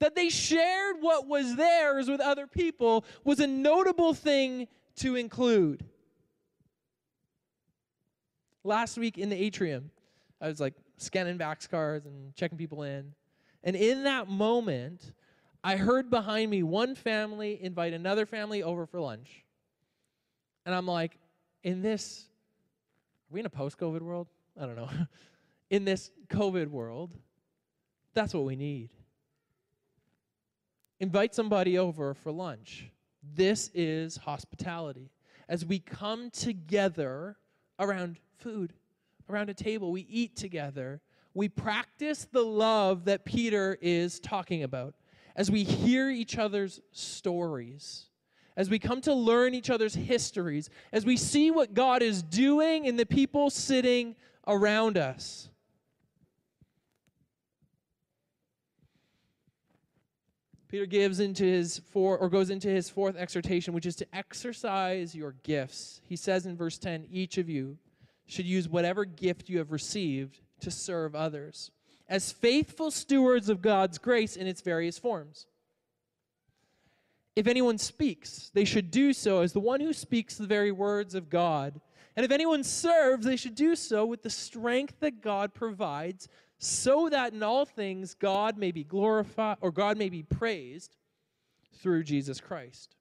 That 0.02 0.14
they 0.14 0.30
shared 0.30 0.98
what 1.00 1.28
was 1.28 1.56
theirs 1.56 2.08
with 2.08 2.22
other 2.22 2.46
people 2.46 3.06
was 3.24 3.40
a 3.40 3.48
notable 3.48 4.14
thing 4.14 4.68
to 4.98 5.16
include. 5.16 5.84
Last 8.64 9.00
week 9.00 9.18
in 9.18 9.30
the 9.30 9.36
atrium, 9.36 9.90
I 10.42 10.48
was 10.48 10.60
like 10.60 10.74
scanning 10.98 11.38
Vax 11.38 11.70
cards 11.70 12.06
and 12.06 12.36
checking 12.36 12.58
people 12.58 12.84
in. 12.84 13.14
And 13.64 13.76
in 13.76 14.04
that 14.04 14.28
moment, 14.28 15.14
I 15.64 15.78
heard 15.78 16.10
behind 16.10 16.52
me 16.52 16.64
one 16.64 16.96
family 16.96 17.58
invite 17.62 17.94
another 17.94 18.26
family 18.26 18.62
over 18.62 18.86
for 18.86 19.00
lunch. 19.00 19.46
And 20.66 20.76
I'm 20.76 20.88
like, 20.88 21.18
in 21.64 21.82
this, 21.82 22.26
are 23.30 23.34
we 23.34 23.40
in 23.40 23.46
a 23.46 23.50
post 23.50 23.78
COVID 23.78 24.02
world? 24.02 24.28
I 24.60 24.66
don't 24.66 24.76
know. 24.76 24.90
in 25.70 25.86
this 25.86 26.12
COVID 26.30 26.68
world, 26.68 27.16
that's 28.14 28.34
what 28.34 28.44
we 28.44 28.56
need. 28.56 28.90
Invite 31.00 31.34
somebody 31.34 31.78
over 31.78 32.14
for 32.14 32.32
lunch. 32.32 32.90
This 33.36 33.70
is 33.74 34.18
hospitality. 34.18 35.10
As 35.50 35.66
we 35.66 35.80
come 35.80 36.30
together 36.30 37.38
around 37.80 38.18
food, 38.38 38.74
around 39.30 39.50
a 39.50 39.54
table, 39.54 39.92
we 39.92 40.06
eat 40.10 40.36
together, 40.36 41.02
we 41.34 41.50
practice 41.50 42.28
the 42.32 42.44
love 42.44 43.06
that 43.06 43.26
Peter 43.26 43.78
is 43.82 44.20
talking 44.20 44.64
about 44.64 44.94
as 45.36 45.50
we 45.50 45.64
hear 45.64 46.10
each 46.10 46.38
other's 46.38 46.80
stories, 46.92 48.06
as 48.56 48.70
we 48.70 48.78
come 48.78 49.02
to 49.02 49.14
learn 49.14 49.56
each 49.56 49.70
other's 49.70 49.96
histories, 49.96 50.70
as 50.92 51.06
we 51.06 51.18
see 51.18 51.50
what 51.50 51.74
God 51.74 52.04
is 52.04 52.22
doing 52.22 52.86
in 52.86 52.98
the 52.98 53.06
people 53.06 53.50
sitting 53.50 54.16
around 54.48 54.98
us. 54.98 55.50
Peter 60.68 60.86
gives 60.88 61.20
into 61.20 61.44
his 61.44 61.80
four 61.92 62.18
or 62.18 62.30
goes 62.30 62.50
into 62.50 62.68
his 62.68 62.90
fourth 62.90 63.16
exhortation, 63.16 63.76
which 63.76 63.86
is 63.86 63.96
to 63.96 64.08
exercise 64.16 65.14
your 65.14 65.36
gifts. 65.44 66.02
He 66.04 66.16
says 66.16 66.48
in 66.48 66.58
verse 66.58 66.80
10, 66.80 67.08
each 67.12 67.38
of 67.38 67.48
you 67.48 67.78
should 68.26 68.46
use 68.46 68.68
whatever 68.68 69.06
gift 69.06 69.50
you 69.50 69.58
have 69.58 69.72
received 69.72 70.40
to 70.62 70.72
serve 70.72 71.16
others 71.16 71.72
as 72.08 72.32
faithful 72.32 72.92
stewards 72.92 73.50
of 73.50 73.62
God's 73.62 73.98
grace 73.98 74.36
in 74.36 74.48
its 74.48 74.62
various 74.62 75.00
forms. 75.00 75.48
If 77.36 77.48
anyone 77.48 77.78
speaks, 77.78 78.52
they 78.54 78.66
should 78.66 78.92
do 78.92 79.14
so 79.14 79.42
as 79.42 79.54
the 79.54 79.60
one 79.60 79.80
who 79.80 79.94
speaks 79.94 80.36
the 80.36 80.46
very 80.46 80.72
words 80.72 81.16
of 81.16 81.30
God. 81.30 81.80
And 82.16 82.24
if 82.24 82.32
anyone 82.32 82.64
serves, 82.64 83.26
they 83.26 83.38
should 83.38 83.56
do 83.56 83.76
so 83.76 84.06
with 84.06 84.22
the 84.22 84.30
strength 84.30 85.00
that 85.00 85.22
God 85.22 85.54
provides, 85.54 86.30
so 86.60 87.10
that 87.10 87.34
in 87.34 87.42
all 87.42 87.66
things 87.66 88.14
God 88.14 88.58
may 88.58 88.72
be 88.72 88.84
glorified 88.84 89.58
or 89.62 89.72
God 89.72 89.98
may 89.98 90.10
be 90.10 90.22
praised 90.22 90.96
through 91.82 92.04
Jesus 92.04 92.40
Christ. 92.40 92.96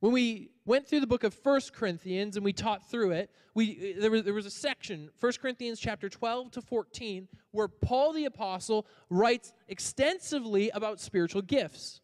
When 0.00 0.12
we 0.12 0.50
went 0.68 0.86
through 0.86 1.00
the 1.00 1.06
book 1.06 1.24
of 1.24 1.32
First 1.32 1.72
Corinthians 1.72 2.36
and 2.36 2.44
we 2.44 2.52
taught 2.52 2.88
through 2.90 3.12
it, 3.12 3.30
we, 3.54 3.94
there, 3.98 4.10
was, 4.10 4.22
there 4.22 4.34
was 4.34 4.46
a 4.46 4.50
section, 4.50 5.08
First 5.18 5.40
Corinthians 5.40 5.80
chapter 5.80 6.08
12 6.08 6.52
to 6.52 6.60
14, 6.60 7.26
where 7.50 7.68
Paul 7.68 8.12
the 8.12 8.26
Apostle 8.26 8.86
writes 9.08 9.54
extensively 9.66 10.70
about 10.70 11.00
spiritual 11.00 11.42
gifts. 11.42 12.02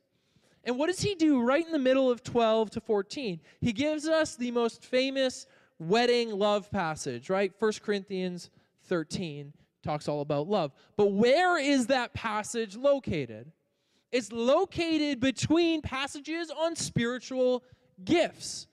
And 0.64 0.78
what 0.78 0.86
does 0.86 1.00
he 1.00 1.14
do 1.14 1.42
right 1.42 1.64
in 1.64 1.72
the 1.72 1.78
middle 1.78 2.10
of 2.10 2.24
12 2.24 2.70
to 2.70 2.80
14? 2.80 3.38
He 3.60 3.72
gives 3.72 4.08
us 4.08 4.34
the 4.34 4.50
most 4.50 4.82
famous 4.82 5.46
wedding 5.78 6.30
love 6.30 6.70
passage, 6.70 7.28
right? 7.28 7.52
First 7.54 7.82
Corinthians 7.82 8.50
13 8.84 9.52
talks 9.82 10.08
all 10.08 10.22
about 10.22 10.48
love. 10.48 10.72
But 10.96 11.12
where 11.12 11.58
is 11.58 11.88
that 11.88 12.14
passage 12.14 12.76
located? 12.76 13.52
It's 14.10 14.32
located 14.32 15.20
between 15.20 15.82
passages 15.82 16.50
on 16.50 16.76
spiritual 16.76 17.62
gifts. 18.04 18.66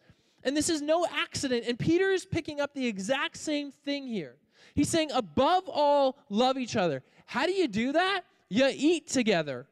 And 0.44 0.56
this 0.56 0.70
is 0.70 0.82
no 0.82 1.06
accident. 1.06 1.66
And 1.68 1.78
Peter 1.78 2.12
is 2.12 2.26
picking 2.26 2.60
up 2.60 2.74
the 2.74 2.88
exact 2.88 3.38
same 3.38 3.72
thing 3.72 4.08
here. 4.08 4.36
He's 4.74 4.90
saying, 4.90 5.12
above 5.14 5.68
all, 5.68 6.18
love 6.30 6.58
each 6.58 6.76
other. 6.76 7.04
How 7.26 7.46
do 7.46 7.52
you 7.52 7.68
do 7.68 7.92
that? 7.92 8.22
You 8.50 8.70
eat 8.74 9.08
together, 9.08 9.68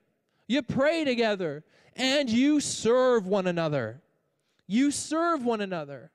you 0.48 0.62
pray 0.62 1.04
together, 1.04 1.64
and 1.96 2.30
you 2.30 2.62
serve 2.62 3.28
one 3.28 3.48
another. 3.48 4.02
You 4.68 4.92
serve 4.92 5.44
one 5.44 5.60
another. 5.60 6.12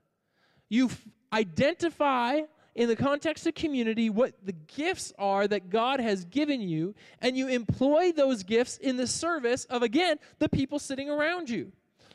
You 0.70 0.86
f- 0.86 1.04
identify 1.32 2.40
in 2.74 2.88
the 2.88 2.96
context 2.96 3.46
of 3.46 3.54
community 3.54 4.08
what 4.08 4.34
the 4.44 4.52
gifts 4.52 5.12
are 5.18 5.46
that 5.46 5.68
God 5.68 6.00
has 6.00 6.24
given 6.24 6.60
you, 6.60 6.94
and 7.20 7.36
you 7.36 7.48
employ 7.48 8.12
those 8.12 8.42
gifts 8.42 8.78
in 8.78 8.96
the 8.96 9.06
service 9.06 9.66
of, 9.66 9.82
again, 9.82 10.18
the 10.38 10.48
people 10.48 10.78
sitting 10.78 11.10
around 11.10 11.50
you. 11.50 11.70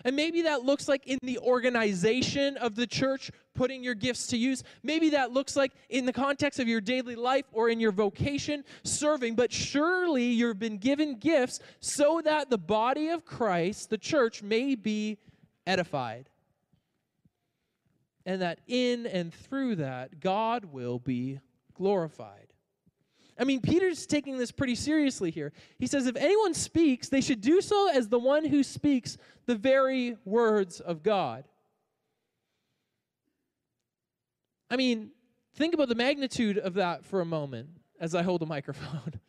And 0.05 0.15
maybe 0.15 0.43
that 0.43 0.63
looks 0.63 0.87
like 0.87 1.05
in 1.07 1.19
the 1.23 1.39
organization 1.39 2.55
of 2.57 2.75
the 2.75 2.87
church, 2.87 3.31
putting 3.53 3.83
your 3.83 3.95
gifts 3.95 4.27
to 4.27 4.37
use. 4.37 4.63
Maybe 4.81 5.09
that 5.09 5.31
looks 5.31 5.55
like 5.55 5.73
in 5.89 6.05
the 6.05 6.13
context 6.13 6.59
of 6.59 6.67
your 6.67 6.79
daily 6.79 7.15
life 7.15 7.45
or 7.51 7.69
in 7.69 7.79
your 7.79 7.91
vocation, 7.91 8.63
serving. 8.83 9.35
But 9.35 9.51
surely 9.51 10.25
you've 10.25 10.59
been 10.59 10.77
given 10.77 11.15
gifts 11.15 11.59
so 11.81 12.21
that 12.23 12.49
the 12.49 12.57
body 12.57 13.09
of 13.09 13.25
Christ, 13.25 13.89
the 13.89 13.97
church, 13.97 14.41
may 14.41 14.75
be 14.75 15.17
edified. 15.67 16.29
And 18.25 18.41
that 18.41 18.59
in 18.67 19.05
and 19.07 19.33
through 19.33 19.77
that, 19.77 20.19
God 20.19 20.65
will 20.65 20.99
be 20.99 21.39
glorified. 21.73 22.48
I 23.39 23.45
mean, 23.45 23.61
Peter's 23.61 24.05
taking 24.05 24.37
this 24.37 24.51
pretty 24.51 24.75
seriously 24.75 25.31
here. 25.31 25.53
He 25.77 25.87
says, 25.87 26.07
if 26.07 26.17
anyone 26.17 26.53
speaks, 26.53 27.07
they 27.07 27.21
should 27.21 27.39
do 27.39 27.61
so 27.61 27.89
as 27.89 28.09
the 28.09 28.19
one 28.19 28.43
who 28.43 28.63
speaks 28.63 29.17
the 29.45 29.55
very 29.55 30.17
words 30.25 30.81
of 30.81 31.03
God. 31.03 31.45
I 34.69 34.75
mean, 34.75 35.11
think 35.55 35.73
about 35.73 35.87
the 35.87 35.95
magnitude 35.95 36.57
of 36.57 36.73
that 36.75 37.05
for 37.05 37.21
a 37.21 37.25
moment 37.25 37.69
as 37.99 38.13
I 38.13 38.23
hold 38.23 38.41
the 38.41 38.45
microphone. 38.57 39.19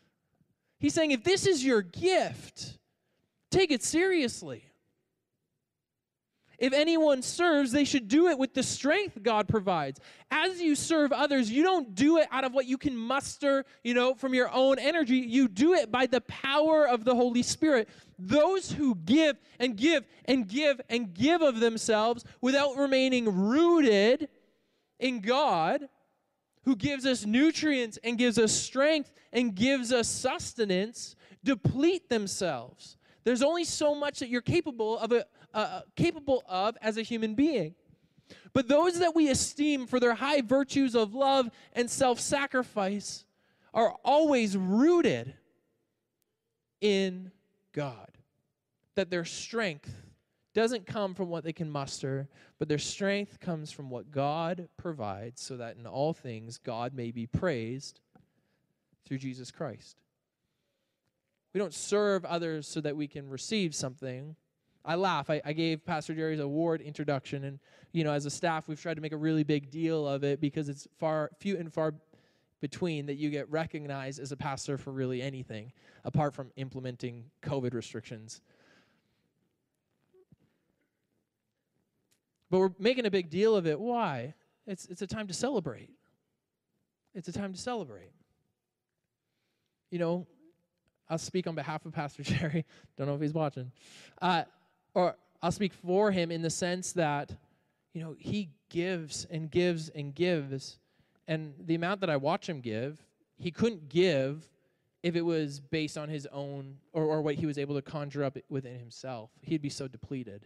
He's 0.80 0.92
saying, 0.92 1.12
if 1.12 1.22
this 1.22 1.46
is 1.46 1.64
your 1.64 1.82
gift, 1.82 2.78
take 3.50 3.70
it 3.70 3.84
seriously. 3.84 4.64
If 6.60 6.74
anyone 6.74 7.22
serves, 7.22 7.72
they 7.72 7.84
should 7.84 8.06
do 8.06 8.28
it 8.28 8.38
with 8.38 8.52
the 8.52 8.62
strength 8.62 9.22
God 9.22 9.48
provides. 9.48 9.98
As 10.30 10.60
you 10.60 10.74
serve 10.74 11.10
others, 11.10 11.50
you 11.50 11.62
don't 11.62 11.94
do 11.94 12.18
it 12.18 12.28
out 12.30 12.44
of 12.44 12.52
what 12.52 12.66
you 12.66 12.76
can 12.76 12.94
muster, 12.94 13.64
you 13.82 13.94
know, 13.94 14.14
from 14.14 14.34
your 14.34 14.52
own 14.52 14.78
energy. 14.78 15.16
You 15.16 15.48
do 15.48 15.72
it 15.72 15.90
by 15.90 16.04
the 16.04 16.20
power 16.20 16.86
of 16.86 17.04
the 17.04 17.14
Holy 17.14 17.42
Spirit. 17.42 17.88
Those 18.18 18.70
who 18.70 18.94
give 18.94 19.38
and 19.58 19.74
give 19.74 20.06
and 20.26 20.46
give 20.46 20.82
and 20.90 21.14
give 21.14 21.40
of 21.40 21.60
themselves 21.60 22.24
without 22.42 22.76
remaining 22.76 23.48
rooted 23.48 24.28
in 24.98 25.20
God, 25.20 25.88
who 26.64 26.76
gives 26.76 27.06
us 27.06 27.24
nutrients 27.24 27.98
and 28.04 28.18
gives 28.18 28.38
us 28.38 28.52
strength 28.52 29.12
and 29.32 29.54
gives 29.54 29.94
us 29.94 30.08
sustenance, 30.08 31.16
deplete 31.42 32.10
themselves. 32.10 32.98
There's 33.24 33.42
only 33.42 33.64
so 33.64 33.94
much 33.94 34.18
that 34.18 34.28
you're 34.28 34.40
capable 34.40 34.98
of 34.98 35.12
a 35.12 35.24
uh, 35.54 35.58
uh, 35.58 35.80
capable 35.96 36.42
of 36.48 36.76
as 36.80 36.96
a 36.96 37.02
human 37.02 37.34
being. 37.34 37.74
But 38.52 38.68
those 38.68 38.98
that 38.98 39.14
we 39.14 39.28
esteem 39.28 39.86
for 39.86 39.98
their 39.98 40.14
high 40.14 40.40
virtues 40.40 40.94
of 40.94 41.14
love 41.14 41.50
and 41.72 41.90
self 41.90 42.20
sacrifice 42.20 43.24
are 43.74 43.94
always 44.04 44.56
rooted 44.56 45.34
in 46.80 47.30
God. 47.72 48.10
That 48.94 49.10
their 49.10 49.24
strength 49.24 49.94
doesn't 50.52 50.86
come 50.86 51.14
from 51.14 51.28
what 51.28 51.44
they 51.44 51.52
can 51.52 51.70
muster, 51.70 52.28
but 52.58 52.68
their 52.68 52.78
strength 52.78 53.38
comes 53.40 53.70
from 53.70 53.88
what 53.88 54.10
God 54.10 54.68
provides, 54.76 55.40
so 55.40 55.56
that 55.56 55.76
in 55.76 55.86
all 55.86 56.12
things 56.12 56.58
God 56.58 56.92
may 56.92 57.10
be 57.12 57.26
praised 57.26 58.00
through 59.06 59.18
Jesus 59.18 59.50
Christ. 59.50 60.00
We 61.52 61.58
don't 61.58 61.74
serve 61.74 62.24
others 62.24 62.66
so 62.66 62.80
that 62.80 62.96
we 62.96 63.08
can 63.08 63.28
receive 63.28 63.74
something. 63.74 64.36
I 64.84 64.94
laugh. 64.94 65.28
I, 65.28 65.42
I, 65.44 65.52
gave 65.52 65.84
Pastor 65.84 66.14
Jerry's 66.14 66.40
award 66.40 66.80
introduction, 66.80 67.44
and 67.44 67.58
you 67.92 68.02
know, 68.02 68.12
as 68.12 68.24
a 68.24 68.30
staff, 68.30 68.66
we've 68.66 68.80
tried 68.80 68.94
to 68.94 69.00
make 69.00 69.12
a 69.12 69.16
really 69.16 69.44
big 69.44 69.70
deal 69.70 70.08
of 70.08 70.24
it 70.24 70.40
because 70.40 70.68
it's 70.68 70.88
far 70.98 71.30
few 71.38 71.58
and 71.58 71.72
far 71.72 71.94
between 72.60 73.06
that 73.06 73.14
you 73.14 73.30
get 73.30 73.50
recognized 73.50 74.20
as 74.20 74.32
a 74.32 74.36
pastor 74.36 74.78
for 74.78 74.92
really 74.92 75.22
anything 75.22 75.72
apart 76.04 76.34
from 76.34 76.50
implementing 76.56 77.24
COVID 77.42 77.74
restrictions. 77.74 78.40
But 82.50 82.58
we're 82.58 82.72
making 82.78 83.06
a 83.06 83.10
big 83.10 83.30
deal 83.30 83.54
of 83.54 83.66
it. 83.66 83.78
Why? 83.78 84.34
It's 84.66 84.86
it's 84.86 85.02
a 85.02 85.06
time 85.06 85.26
to 85.28 85.34
celebrate. 85.34 85.90
It's 87.14 87.28
a 87.28 87.32
time 87.32 87.52
to 87.52 87.58
celebrate. 87.58 88.12
You 89.90 89.98
know, 89.98 90.26
I'll 91.08 91.18
speak 91.18 91.46
on 91.46 91.54
behalf 91.54 91.84
of 91.84 91.92
Pastor 91.92 92.22
Jerry. 92.24 92.64
Don't 92.96 93.06
know 93.06 93.14
if 93.14 93.20
he's 93.20 93.34
watching. 93.34 93.72
Uh, 94.22 94.44
or 94.94 95.16
I'll 95.42 95.52
speak 95.52 95.72
for 95.72 96.10
him 96.10 96.30
in 96.30 96.42
the 96.42 96.50
sense 96.50 96.92
that, 96.92 97.34
you 97.92 98.02
know, 98.02 98.14
he 98.18 98.50
gives 98.68 99.26
and 99.30 99.50
gives 99.50 99.88
and 99.90 100.14
gives. 100.14 100.78
And 101.28 101.54
the 101.58 101.74
amount 101.74 102.00
that 102.00 102.10
I 102.10 102.16
watch 102.16 102.48
him 102.48 102.60
give, 102.60 102.98
he 103.36 103.50
couldn't 103.50 103.88
give 103.88 104.48
if 105.02 105.16
it 105.16 105.22
was 105.22 105.60
based 105.60 105.96
on 105.96 106.08
his 106.08 106.26
own 106.32 106.76
or, 106.92 107.04
or 107.04 107.22
what 107.22 107.36
he 107.36 107.46
was 107.46 107.58
able 107.58 107.74
to 107.74 107.82
conjure 107.82 108.24
up 108.24 108.36
within 108.48 108.78
himself. 108.78 109.30
He'd 109.40 109.62
be 109.62 109.70
so 109.70 109.88
depleted. 109.88 110.44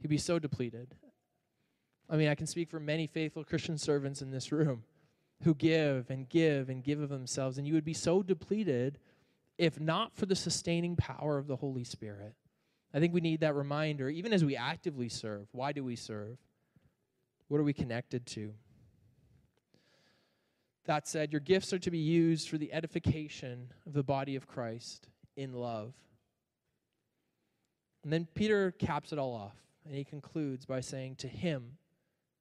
He'd 0.00 0.08
be 0.08 0.18
so 0.18 0.38
depleted. 0.38 0.94
I 2.10 2.16
mean, 2.16 2.28
I 2.28 2.34
can 2.34 2.46
speak 2.46 2.68
for 2.68 2.80
many 2.80 3.06
faithful 3.06 3.44
Christian 3.44 3.78
servants 3.78 4.22
in 4.22 4.30
this 4.30 4.52
room 4.52 4.84
who 5.44 5.54
give 5.54 6.10
and 6.10 6.28
give 6.28 6.68
and 6.68 6.82
give 6.82 7.00
of 7.00 7.10
themselves, 7.10 7.58
and 7.58 7.66
you 7.66 7.74
would 7.74 7.84
be 7.84 7.94
so 7.94 8.22
depleted 8.22 8.98
if 9.56 9.80
not 9.80 10.14
for 10.16 10.26
the 10.26 10.36
sustaining 10.36 10.96
power 10.96 11.38
of 11.38 11.46
the 11.46 11.56
Holy 11.56 11.84
Spirit. 11.84 12.34
I 12.92 13.00
think 13.00 13.12
we 13.12 13.20
need 13.20 13.40
that 13.40 13.54
reminder, 13.54 14.08
even 14.08 14.32
as 14.32 14.44
we 14.44 14.56
actively 14.56 15.08
serve. 15.08 15.46
Why 15.52 15.72
do 15.72 15.84
we 15.84 15.96
serve? 15.96 16.38
What 17.48 17.60
are 17.60 17.64
we 17.64 17.72
connected 17.72 18.26
to? 18.26 18.54
That 20.86 21.06
said, 21.06 21.32
your 21.32 21.40
gifts 21.40 21.72
are 21.74 21.78
to 21.80 21.90
be 21.90 21.98
used 21.98 22.48
for 22.48 22.56
the 22.56 22.72
edification 22.72 23.72
of 23.86 23.92
the 23.92 24.02
body 24.02 24.36
of 24.36 24.46
Christ 24.46 25.08
in 25.36 25.52
love. 25.52 25.92
And 28.02 28.12
then 28.12 28.26
Peter 28.34 28.70
caps 28.70 29.12
it 29.12 29.18
all 29.18 29.34
off, 29.34 29.56
and 29.84 29.94
he 29.94 30.04
concludes 30.04 30.64
by 30.64 30.80
saying, 30.80 31.16
To 31.16 31.28
him 31.28 31.76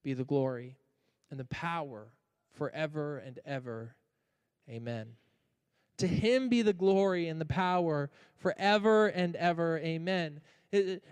be 0.02 0.14
the 0.14 0.24
glory 0.24 0.78
and 1.30 1.38
the 1.38 1.45
power 1.45 2.08
forever 2.54 3.18
and 3.18 3.39
ever. 3.45 3.95
Amen. 4.70 5.08
To 5.98 6.08
him 6.08 6.50
be 6.50 6.62
the 6.62 6.74
glory 6.74 7.28
and 7.28 7.41
the 7.41 7.45
power 7.45 8.10
forever 8.38 9.08
and 9.08 9.36
ever. 9.36 9.80
Amen. 9.80 10.41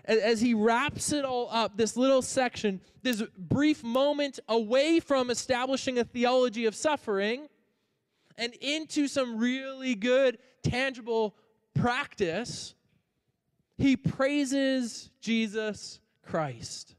As 0.04 0.40
he 0.40 0.54
wraps 0.54 1.12
it 1.12 1.24
all 1.24 1.48
up, 1.50 1.76
this 1.76 1.96
little 1.96 2.22
section, 2.22 2.80
this 3.02 3.22
brief 3.36 3.82
moment 3.82 4.38
away 4.48 5.00
from 5.00 5.30
establishing 5.30 5.98
a 5.98 6.04
theology 6.04 6.66
of 6.66 6.74
suffering 6.74 7.48
and 8.36 8.52
into 8.60 9.08
some 9.08 9.38
really 9.38 9.94
good, 9.94 10.38
tangible 10.62 11.36
practice, 11.74 12.74
he 13.78 13.96
praises 13.96 15.10
Jesus 15.20 16.00
Christ. 16.22 16.94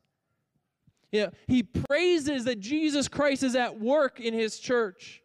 Yeah, 1.12 1.30
he 1.48 1.64
praises 1.64 2.46
that 2.46 2.60
Jesus 2.60 3.08
Christ 3.08 3.44
is 3.44 3.56
at 3.56 3.80
work 3.80 4.20
in 4.20 4.34
his 4.34 4.60
church 4.60 5.22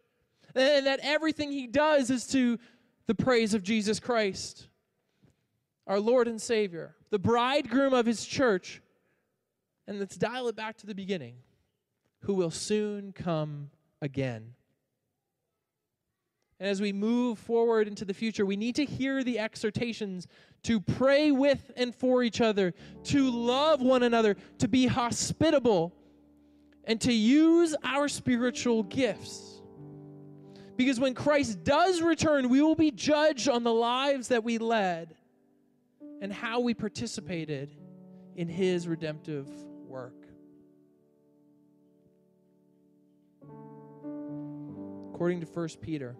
and 0.55 0.85
that 0.85 0.99
everything 1.01 1.51
he 1.51 1.67
does 1.67 2.09
is 2.09 2.27
to 2.27 2.59
the 3.07 3.15
praise 3.15 3.53
of 3.53 3.63
Jesus 3.63 3.99
Christ, 3.99 4.67
our 5.87 5.99
Lord 5.99 6.27
and 6.27 6.41
Savior, 6.41 6.95
the 7.09 7.19
bridegroom 7.19 7.93
of 7.93 8.05
his 8.05 8.25
church. 8.25 8.81
And 9.87 9.99
let's 9.99 10.15
dial 10.15 10.47
it 10.47 10.55
back 10.55 10.77
to 10.77 10.87
the 10.87 10.95
beginning, 10.95 11.35
who 12.21 12.35
will 12.35 12.51
soon 12.51 13.11
come 13.11 13.69
again. 14.01 14.53
And 16.59 16.69
as 16.69 16.79
we 16.79 16.93
move 16.93 17.39
forward 17.39 17.89
into 17.89 18.05
the 18.05 18.13
future, 18.13 18.45
we 18.45 18.55
need 18.55 18.75
to 18.75 18.85
hear 18.85 19.21
the 19.23 19.39
exhortations 19.39 20.27
to 20.63 20.79
pray 20.79 21.31
with 21.31 21.71
and 21.75 21.93
for 21.93 22.23
each 22.23 22.39
other, 22.39 22.73
to 23.05 23.29
love 23.29 23.81
one 23.81 24.03
another, 24.03 24.37
to 24.59 24.69
be 24.69 24.87
hospitable, 24.87 25.93
and 26.85 27.01
to 27.01 27.11
use 27.11 27.75
our 27.83 28.07
spiritual 28.07 28.83
gifts 28.83 29.52
because 30.75 30.99
when 30.99 31.13
Christ 31.13 31.63
does 31.63 32.01
return, 32.01 32.49
we 32.49 32.61
will 32.61 32.75
be 32.75 32.91
judged 32.91 33.47
on 33.47 33.63
the 33.63 33.73
lives 33.73 34.29
that 34.29 34.43
we 34.43 34.57
led 34.57 35.15
and 36.21 36.31
how 36.31 36.61
we 36.61 36.73
participated 36.73 37.75
in 38.35 38.47
his 38.47 38.87
redemptive 38.87 39.47
work. 39.87 40.25
According 45.13 45.41
to 45.41 45.45
1 45.45 45.69
Peter, 45.81 46.15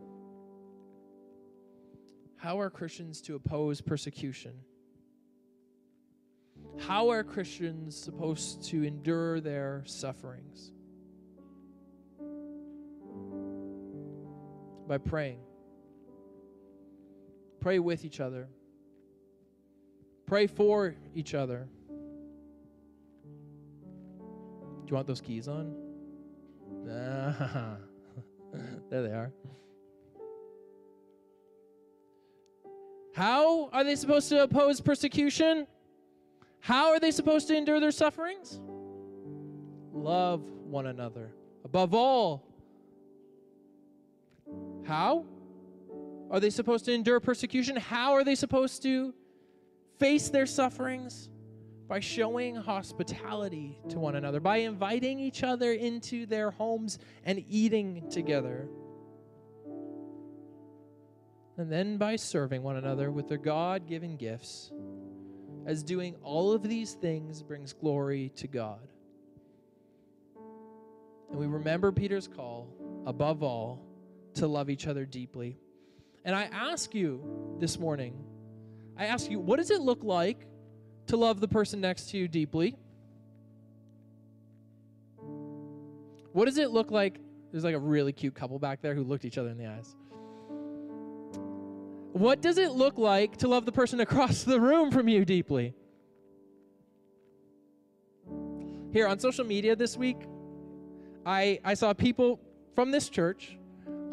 how 2.38 2.60
are 2.60 2.70
Christians 2.70 3.22
to 3.22 3.36
oppose 3.36 3.82
persecution? 3.82 4.54
How 6.78 7.10
are 7.10 7.24
Christians 7.24 7.95
supposed 7.95 8.64
to 8.66 8.84
endure 8.84 9.39
their 9.39 9.84
sufferings? 9.86 10.72
By 14.94 15.00
praying. 15.00 15.39
Pray 17.60 17.80
with 17.80 18.06
each 18.06 18.20
other. 18.20 18.48
Pray 20.28 20.46
for 20.46 20.94
each 21.16 21.34
other. 21.34 21.68
Do 24.30 24.88
you 24.88 24.94
want 24.94 25.08
those 25.08 25.22
keys 25.22 25.48
on? 25.48 25.76
There 28.91 29.02
they 29.02 29.10
are. 29.10 29.34
How 33.16 33.70
are 33.70 33.84
they 33.84 33.96
supposed 33.96 34.30
to 34.30 34.44
oppose 34.44 34.80
persecution? 34.80 35.66
How 36.60 36.91
are 36.91 37.00
they 37.00 37.10
supposed 37.10 37.48
to 37.48 37.58
endure 37.58 37.80
their 37.80 37.89
sufferings? 37.89 38.62
Love 39.91 40.44
one 40.70 40.86
another. 40.86 41.34
Above 41.66 41.96
all, 41.96 42.53
how 44.86 45.25
are 46.31 46.39
they 46.39 46.49
supposed 46.49 46.86
to 46.86 46.93
endure 46.93 47.19
persecution? 47.19 47.75
How 47.75 48.13
are 48.13 48.23
they 48.23 48.36
supposed 48.36 48.81
to 48.84 49.13
face 49.99 50.29
their 50.29 50.45
sufferings? 50.45 51.29
By 51.88 51.99
showing 51.99 52.55
hospitality 52.55 53.77
to 53.89 53.99
one 53.99 54.15
another, 54.15 54.39
by 54.39 54.57
inviting 54.57 55.19
each 55.19 55.43
other 55.43 55.73
into 55.73 56.25
their 56.25 56.49
homes 56.49 56.97
and 57.23 57.43
eating 57.47 58.09
together. 58.09 58.67
And 61.57 61.71
then 61.71 61.97
by 61.97 62.15
serving 62.15 62.63
one 62.63 62.77
another 62.77 63.11
with 63.11 63.27
their 63.27 63.38
God 63.38 63.86
given 63.86 64.15
gifts, 64.15 64.71
as 65.67 65.84
doing 65.84 66.15
all 66.23 66.51
of 66.51 66.63
these 66.63 66.93
things 66.93 67.43
brings 67.43 67.73
glory 67.73 68.31
to 68.38 68.47
God. 68.47 68.88
And 71.29 71.38
we 71.38 71.45
remember 71.45 71.91
Peter's 71.91 72.27
call, 72.27 72.69
above 73.05 73.43
all, 73.43 73.86
to 74.36 74.47
love 74.47 74.69
each 74.69 74.88
other 74.88 75.05
deeply. 75.05 75.57
And 76.25 76.36
I 76.36 76.43
ask 76.43 76.93
you 76.93 77.55
this 77.59 77.77
morning, 77.77 78.23
I 78.97 79.05
ask 79.05 79.29
you, 79.29 79.39
what 79.39 79.57
does 79.57 79.71
it 79.71 79.81
look 79.81 80.03
like 80.03 80.47
to 81.07 81.17
love 81.17 81.39
the 81.39 81.47
person 81.47 81.81
next 81.81 82.09
to 82.11 82.17
you 82.17 82.27
deeply? 82.27 82.75
What 86.31 86.45
does 86.45 86.57
it 86.57 86.71
look 86.71 86.91
like? 86.91 87.19
There's 87.51 87.63
like 87.63 87.75
a 87.75 87.79
really 87.79 88.13
cute 88.13 88.34
couple 88.34 88.57
back 88.57 88.81
there 88.81 88.95
who 88.95 89.03
looked 89.03 89.25
each 89.25 89.38
other 89.38 89.49
in 89.49 89.57
the 89.57 89.67
eyes. 89.67 89.95
What 92.13 92.41
does 92.41 92.57
it 92.57 92.71
look 92.71 92.97
like 92.97 93.38
to 93.38 93.47
love 93.47 93.65
the 93.65 93.71
person 93.71 93.99
across 94.07 94.43
the 94.43 94.59
room 94.59 94.91
from 94.91 95.07
you 95.07 95.25
deeply? 95.25 95.73
Here 98.91 99.07
on 99.07 99.17
social 99.19 99.45
media 99.45 99.75
this 99.75 99.97
week, 99.97 100.17
I, 101.25 101.59
I 101.63 101.73
saw 101.73 101.93
people 101.93 102.39
from 102.75 102.91
this 102.91 103.09
church 103.09 103.57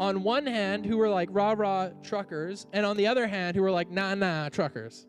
on 0.00 0.22
one 0.22 0.46
hand 0.46 0.86
who 0.86 0.96
were 0.96 1.10
like 1.10 1.28
rah 1.30 1.52
rah 1.52 1.90
truckers, 2.02 2.66
and 2.72 2.86
on 2.86 2.96
the 2.96 3.06
other 3.06 3.26
hand 3.26 3.54
who 3.54 3.62
were 3.62 3.70
like 3.70 3.90
nah 3.90 4.14
nah 4.14 4.48
truckers. 4.48 5.06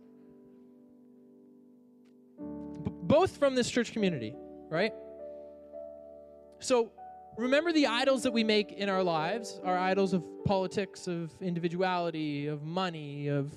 B- 2.37 2.91
both 3.03 3.37
from 3.37 3.55
this 3.55 3.71
church 3.71 3.93
community, 3.93 4.35
right? 4.69 4.93
So 6.59 6.91
remember 7.37 7.71
the 7.71 7.87
idols 7.87 8.21
that 8.23 8.33
we 8.33 8.43
make 8.43 8.73
in 8.73 8.89
our 8.89 9.01
lives 9.01 9.61
our 9.63 9.77
idols 9.77 10.11
of 10.11 10.23
politics, 10.45 11.07
of 11.07 11.31
individuality, 11.41 12.47
of 12.47 12.61
money, 12.63 13.29
of 13.29 13.53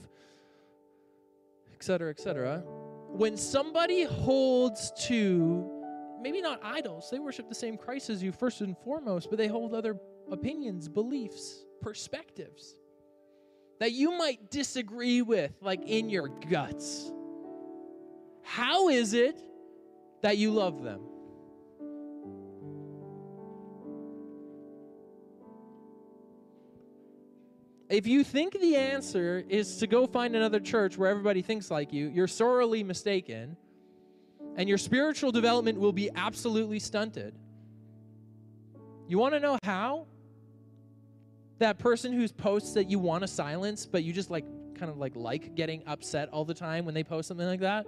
et 1.75 1.83
cetera, 1.83 2.11
et 2.11 2.21
cetera. 2.21 2.63
When 3.09 3.37
somebody 3.37 4.05
holds 4.05 4.93
to 5.09 5.69
maybe 6.23 6.41
not 6.41 6.61
idols, 6.63 7.09
they 7.11 7.19
worship 7.19 7.49
the 7.49 7.55
same 7.57 7.77
Christ 7.77 8.09
as 8.09 8.23
you 8.23 8.31
first 8.31 8.61
and 8.61 8.79
foremost, 8.79 9.31
but 9.31 9.37
they 9.37 9.49
hold 9.49 9.75
other 9.75 9.97
opinions, 10.31 10.89
beliefs, 10.89 11.65
perspectives 11.81 12.77
that 13.81 13.93
you 13.93 14.13
might 14.13 14.51
disagree 14.51 15.23
with, 15.23 15.53
like 15.61 15.83
in 15.87 16.09
your 16.09 16.29
guts. 16.29 17.11
How 18.43 18.89
is 18.89 19.15
it 19.15 19.43
that 20.23 20.39
you 20.39 20.51
love 20.51 20.83
them? 20.83 21.01
If 27.91 28.07
you 28.07 28.25
think 28.25 28.59
the 28.59 28.77
answer 28.77 29.45
is 29.49 29.77
to 29.77 29.87
go 29.87 30.07
find 30.07 30.35
another 30.35 30.59
church 30.59 30.97
where 30.97 31.11
everybody 31.11 31.43
thinks 31.43 31.71
like 31.71 31.93
you, 31.93 32.09
you're 32.09 32.27
sorely 32.27 32.83
mistaken, 32.83 33.57
and 34.57 34.69
your 34.69 34.79
spiritual 34.79 35.33
development 35.33 35.79
will 35.79 35.93
be 35.93 36.11
absolutely 36.15 36.79
stunted. 36.79 37.35
You 39.07 39.19
want 39.19 39.35
to 39.35 39.41
know 39.41 39.59
how? 39.63 40.07
That 41.59 41.79
person 41.79 42.13
whose 42.13 42.33
posts 42.33 42.73
that 42.75 42.91
you 42.91 42.99
want 42.99 43.23
to 43.23 43.29
silence, 43.29 43.87
but 43.87 44.03
you 44.05 44.13
just 44.13 44.31
like 44.31 44.45
kind 44.75 44.91
of 44.91 44.99
like 44.99 45.15
like 45.15 45.55
getting 45.55 45.83
upset 45.87 46.29
all 46.31 46.45
the 46.45 46.55
time 46.55 46.85
when 46.85 46.95
they 46.95 47.05
post 47.05 47.29
something 47.29 47.47
like 47.47 47.61
that. 47.61 47.87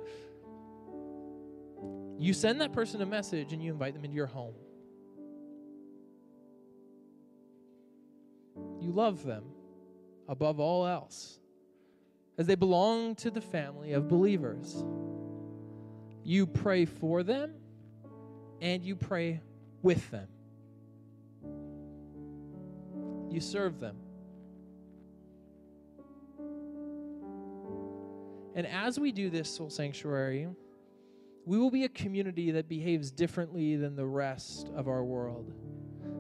You 2.19 2.33
send 2.33 2.61
that 2.61 2.73
person 2.73 3.03
a 3.03 3.07
message 3.07 3.53
and 3.53 3.63
you 3.63 3.73
invite 3.73 3.95
them 3.95 4.05
into 4.05 4.17
your 4.17 4.27
home. 4.27 4.55
You 8.81 8.93
love 8.93 9.25
them 9.25 9.45
above 10.29 10.61
all 10.61 10.87
else 10.87 11.39
as 12.39 12.47
they 12.47 12.55
belong 12.55 13.15
to 13.17 13.31
the 13.31 13.41
family 13.41 13.93
of 13.93 14.09
believers. 14.09 14.85
You 16.25 16.47
pray 16.47 16.85
for 16.85 17.23
them 17.23 17.55
and 18.61 18.83
you 18.83 18.97
pray 18.97 19.41
with 19.83 20.11
them. 20.11 20.29
You 23.37 23.43
serve 23.43 23.81
them. 23.81 23.97
And 28.55 28.67
as 28.67 28.99
we 28.99 29.13
do 29.13 29.29
this 29.29 29.55
soul 29.55 29.69
sanctuary, 29.69 30.49
we 31.45 31.59
will 31.59 31.71
be 31.71 31.85
a 31.85 31.91
community 31.91 32.51
that 32.53 32.67
behaves 32.67 33.11
differently 33.11 33.77
than 33.77 33.95
the 33.95 34.07
rest 34.07 34.71
of 34.75 34.89
our 34.89 35.05
world. 35.05 35.53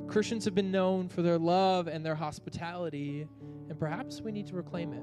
Christians 0.07 0.45
have 0.45 0.55
been 0.55 0.71
known 0.71 1.09
for 1.09 1.23
their 1.23 1.39
love 1.39 1.89
and 1.89 2.05
their 2.05 2.14
hospitality, 2.14 3.27
and 3.71 3.79
perhaps 3.79 4.21
we 4.21 4.31
need 4.31 4.47
to 4.49 4.55
reclaim 4.55 4.93
it. 4.93 5.03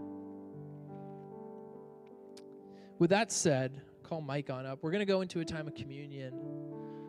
With 2.99 3.09
that 3.09 3.31
said, 3.31 3.81
call 4.03 4.21
Mike 4.21 4.51
on 4.51 4.67
up. 4.67 4.83
We're 4.83 4.91
going 4.91 4.99
to 4.99 5.11
go 5.11 5.21
into 5.21 5.39
a 5.39 5.45
time 5.45 5.67
of 5.67 5.73
communion, 5.73 6.39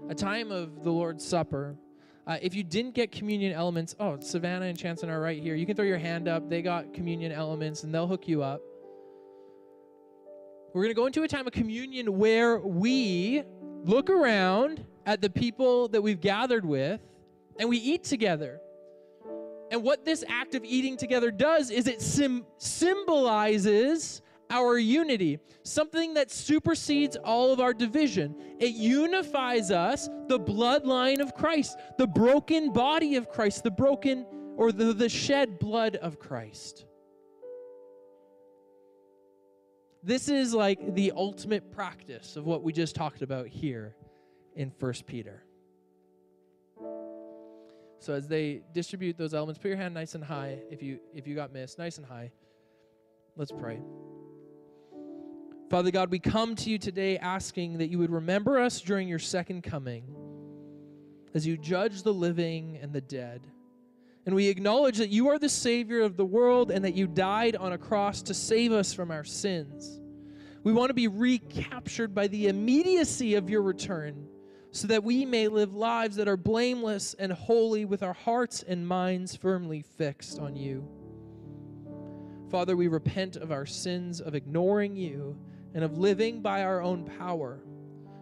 a 0.08 0.14
time 0.14 0.50
of 0.50 0.82
the 0.82 0.90
Lord's 0.90 1.22
Supper. 1.26 1.76
Uh, 2.26 2.38
if 2.40 2.54
you 2.54 2.62
didn't 2.62 2.94
get 2.94 3.12
communion 3.12 3.52
elements, 3.52 3.94
oh, 4.00 4.18
Savannah 4.20 4.66
and 4.66 4.78
Chanson 4.78 5.10
are 5.10 5.20
right 5.20 5.40
here. 5.42 5.54
You 5.54 5.66
can 5.66 5.76
throw 5.76 5.84
your 5.84 5.98
hand 5.98 6.26
up. 6.26 6.48
They 6.48 6.62
got 6.62 6.94
communion 6.94 7.32
elements, 7.32 7.82
and 7.82 7.94
they'll 7.94 8.06
hook 8.06 8.26
you 8.26 8.42
up. 8.42 8.62
We're 10.72 10.82
going 10.82 10.90
to 10.90 10.94
go 10.94 11.06
into 11.06 11.22
a 11.22 11.28
time 11.28 11.46
of 11.46 11.52
communion 11.52 12.18
where 12.18 12.58
we 12.58 13.42
look 13.84 14.08
around 14.08 14.84
at 15.06 15.20
the 15.20 15.30
people 15.30 15.88
that 15.88 16.02
we've 16.02 16.20
gathered 16.20 16.64
with 16.64 17.00
and 17.60 17.68
we 17.68 17.76
eat 17.76 18.04
together. 18.04 18.58
And 19.70 19.82
what 19.82 20.04
this 20.04 20.24
act 20.28 20.54
of 20.54 20.64
eating 20.64 20.96
together 20.96 21.30
does 21.30 21.70
is 21.70 21.86
it 21.86 22.00
sim- 22.00 22.46
symbolizes 22.58 24.22
our 24.54 24.78
unity, 24.78 25.38
something 25.64 26.14
that 26.14 26.30
supersedes 26.30 27.16
all 27.16 27.52
of 27.52 27.60
our 27.60 27.74
division. 27.74 28.36
It 28.60 28.74
unifies 28.74 29.70
us, 29.72 30.08
the 30.28 30.38
bloodline 30.38 31.20
of 31.20 31.34
Christ, 31.34 31.76
the 31.98 32.06
broken 32.06 32.72
body 32.72 33.16
of 33.16 33.28
Christ, 33.28 33.64
the 33.64 33.70
broken 33.70 34.26
or 34.56 34.70
the, 34.70 34.92
the 34.92 35.08
shed 35.08 35.58
blood 35.58 35.96
of 35.96 36.20
Christ. 36.20 36.86
This 40.04 40.28
is 40.28 40.54
like 40.54 40.94
the 40.94 41.12
ultimate 41.16 41.72
practice 41.72 42.36
of 42.36 42.46
what 42.46 42.62
we 42.62 42.72
just 42.72 42.94
talked 42.94 43.22
about 43.22 43.48
here 43.48 43.96
in 44.54 44.70
First 44.70 45.06
Peter. 45.06 45.42
So 47.98 48.12
as 48.12 48.28
they 48.28 48.62
distribute 48.72 49.16
those 49.16 49.34
elements, 49.34 49.58
put 49.58 49.68
your 49.68 49.78
hand 49.78 49.94
nice 49.94 50.14
and 50.14 50.22
high 50.22 50.58
if 50.70 50.82
you 50.82 51.00
if 51.14 51.26
you 51.26 51.34
got 51.34 51.52
missed, 51.52 51.78
nice 51.78 51.96
and 51.96 52.06
high. 52.06 52.30
Let's 53.34 53.50
pray. 53.50 53.80
Father 55.74 55.90
God, 55.90 56.08
we 56.08 56.20
come 56.20 56.54
to 56.54 56.70
you 56.70 56.78
today 56.78 57.18
asking 57.18 57.78
that 57.78 57.90
you 57.90 57.98
would 57.98 58.12
remember 58.12 58.60
us 58.60 58.80
during 58.80 59.08
your 59.08 59.18
second 59.18 59.62
coming 59.62 60.04
as 61.34 61.44
you 61.44 61.56
judge 61.56 62.04
the 62.04 62.14
living 62.14 62.78
and 62.80 62.92
the 62.92 63.00
dead. 63.00 63.40
And 64.24 64.36
we 64.36 64.46
acknowledge 64.46 64.98
that 64.98 65.08
you 65.08 65.30
are 65.30 65.38
the 65.40 65.48
Savior 65.48 66.02
of 66.02 66.16
the 66.16 66.24
world 66.24 66.70
and 66.70 66.84
that 66.84 66.94
you 66.94 67.08
died 67.08 67.56
on 67.56 67.72
a 67.72 67.78
cross 67.78 68.22
to 68.22 68.34
save 68.34 68.70
us 68.70 68.94
from 68.94 69.10
our 69.10 69.24
sins. 69.24 70.00
We 70.62 70.72
want 70.72 70.90
to 70.90 70.94
be 70.94 71.08
recaptured 71.08 72.14
by 72.14 72.28
the 72.28 72.46
immediacy 72.46 73.34
of 73.34 73.50
your 73.50 73.62
return 73.62 74.28
so 74.70 74.86
that 74.86 75.02
we 75.02 75.24
may 75.24 75.48
live 75.48 75.74
lives 75.74 76.14
that 76.14 76.28
are 76.28 76.36
blameless 76.36 77.14
and 77.14 77.32
holy 77.32 77.84
with 77.84 78.04
our 78.04 78.12
hearts 78.12 78.62
and 78.62 78.86
minds 78.86 79.34
firmly 79.34 79.82
fixed 79.82 80.38
on 80.38 80.54
you. 80.54 80.88
Father, 82.48 82.76
we 82.76 82.86
repent 82.86 83.34
of 83.34 83.50
our 83.50 83.66
sins 83.66 84.20
of 84.20 84.36
ignoring 84.36 84.94
you 84.94 85.36
and 85.74 85.84
of 85.84 85.98
living 85.98 86.40
by 86.40 86.62
our 86.62 86.80
own 86.80 87.04
power. 87.18 87.60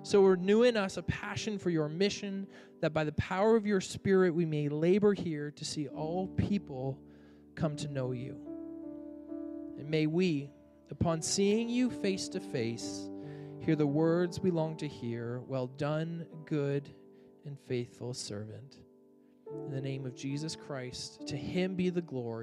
So 0.03 0.25
renew 0.25 0.65
in 0.65 0.77
us 0.77 0.97
a 0.97 1.03
passion 1.03 1.59
for 1.59 1.71
your 1.71 1.89
mission, 1.89 2.47
that 2.81 2.93
by 2.93 3.05
the 3.05 3.13
power 3.13 3.55
of 3.55 3.67
your 3.67 3.81
Spirit 3.81 4.35
we 4.35 4.45
may 4.45 4.69
labor 4.69 5.15
here 5.15 5.53
to 5.53 5.65
see 5.65 5.87
all 5.89 6.27
people 6.29 6.99
come 7.55 7.77
to 7.77 7.89
know 7.89 8.13
you. 8.13 8.37
And 9.79 9.89
may 9.89 10.07
we, 10.07 10.51
upon 10.91 11.23
seeing 11.23 11.69
you 11.69 11.91
face 11.91 12.29
to 12.31 12.41
face, 12.41 13.09
hear 13.61 13.77
the 13.77 13.87
words 13.87 14.41
we 14.41 14.51
long 14.51 14.77
to 14.79 14.89
hear 14.89 15.41
Well 15.47 15.69
done, 15.69 16.27
good 16.47 16.89
and 17.45 17.57
faithful 17.69 18.15
servant. 18.15 18.79
In 19.67 19.71
the 19.71 19.81
name 19.81 20.07
of 20.07 20.17
Jesus 20.17 20.57
Christ, 20.57 21.27
to 21.29 21.37
him 21.37 21.75
be 21.75 21.91
the 21.91 22.01
glory. 22.01 22.41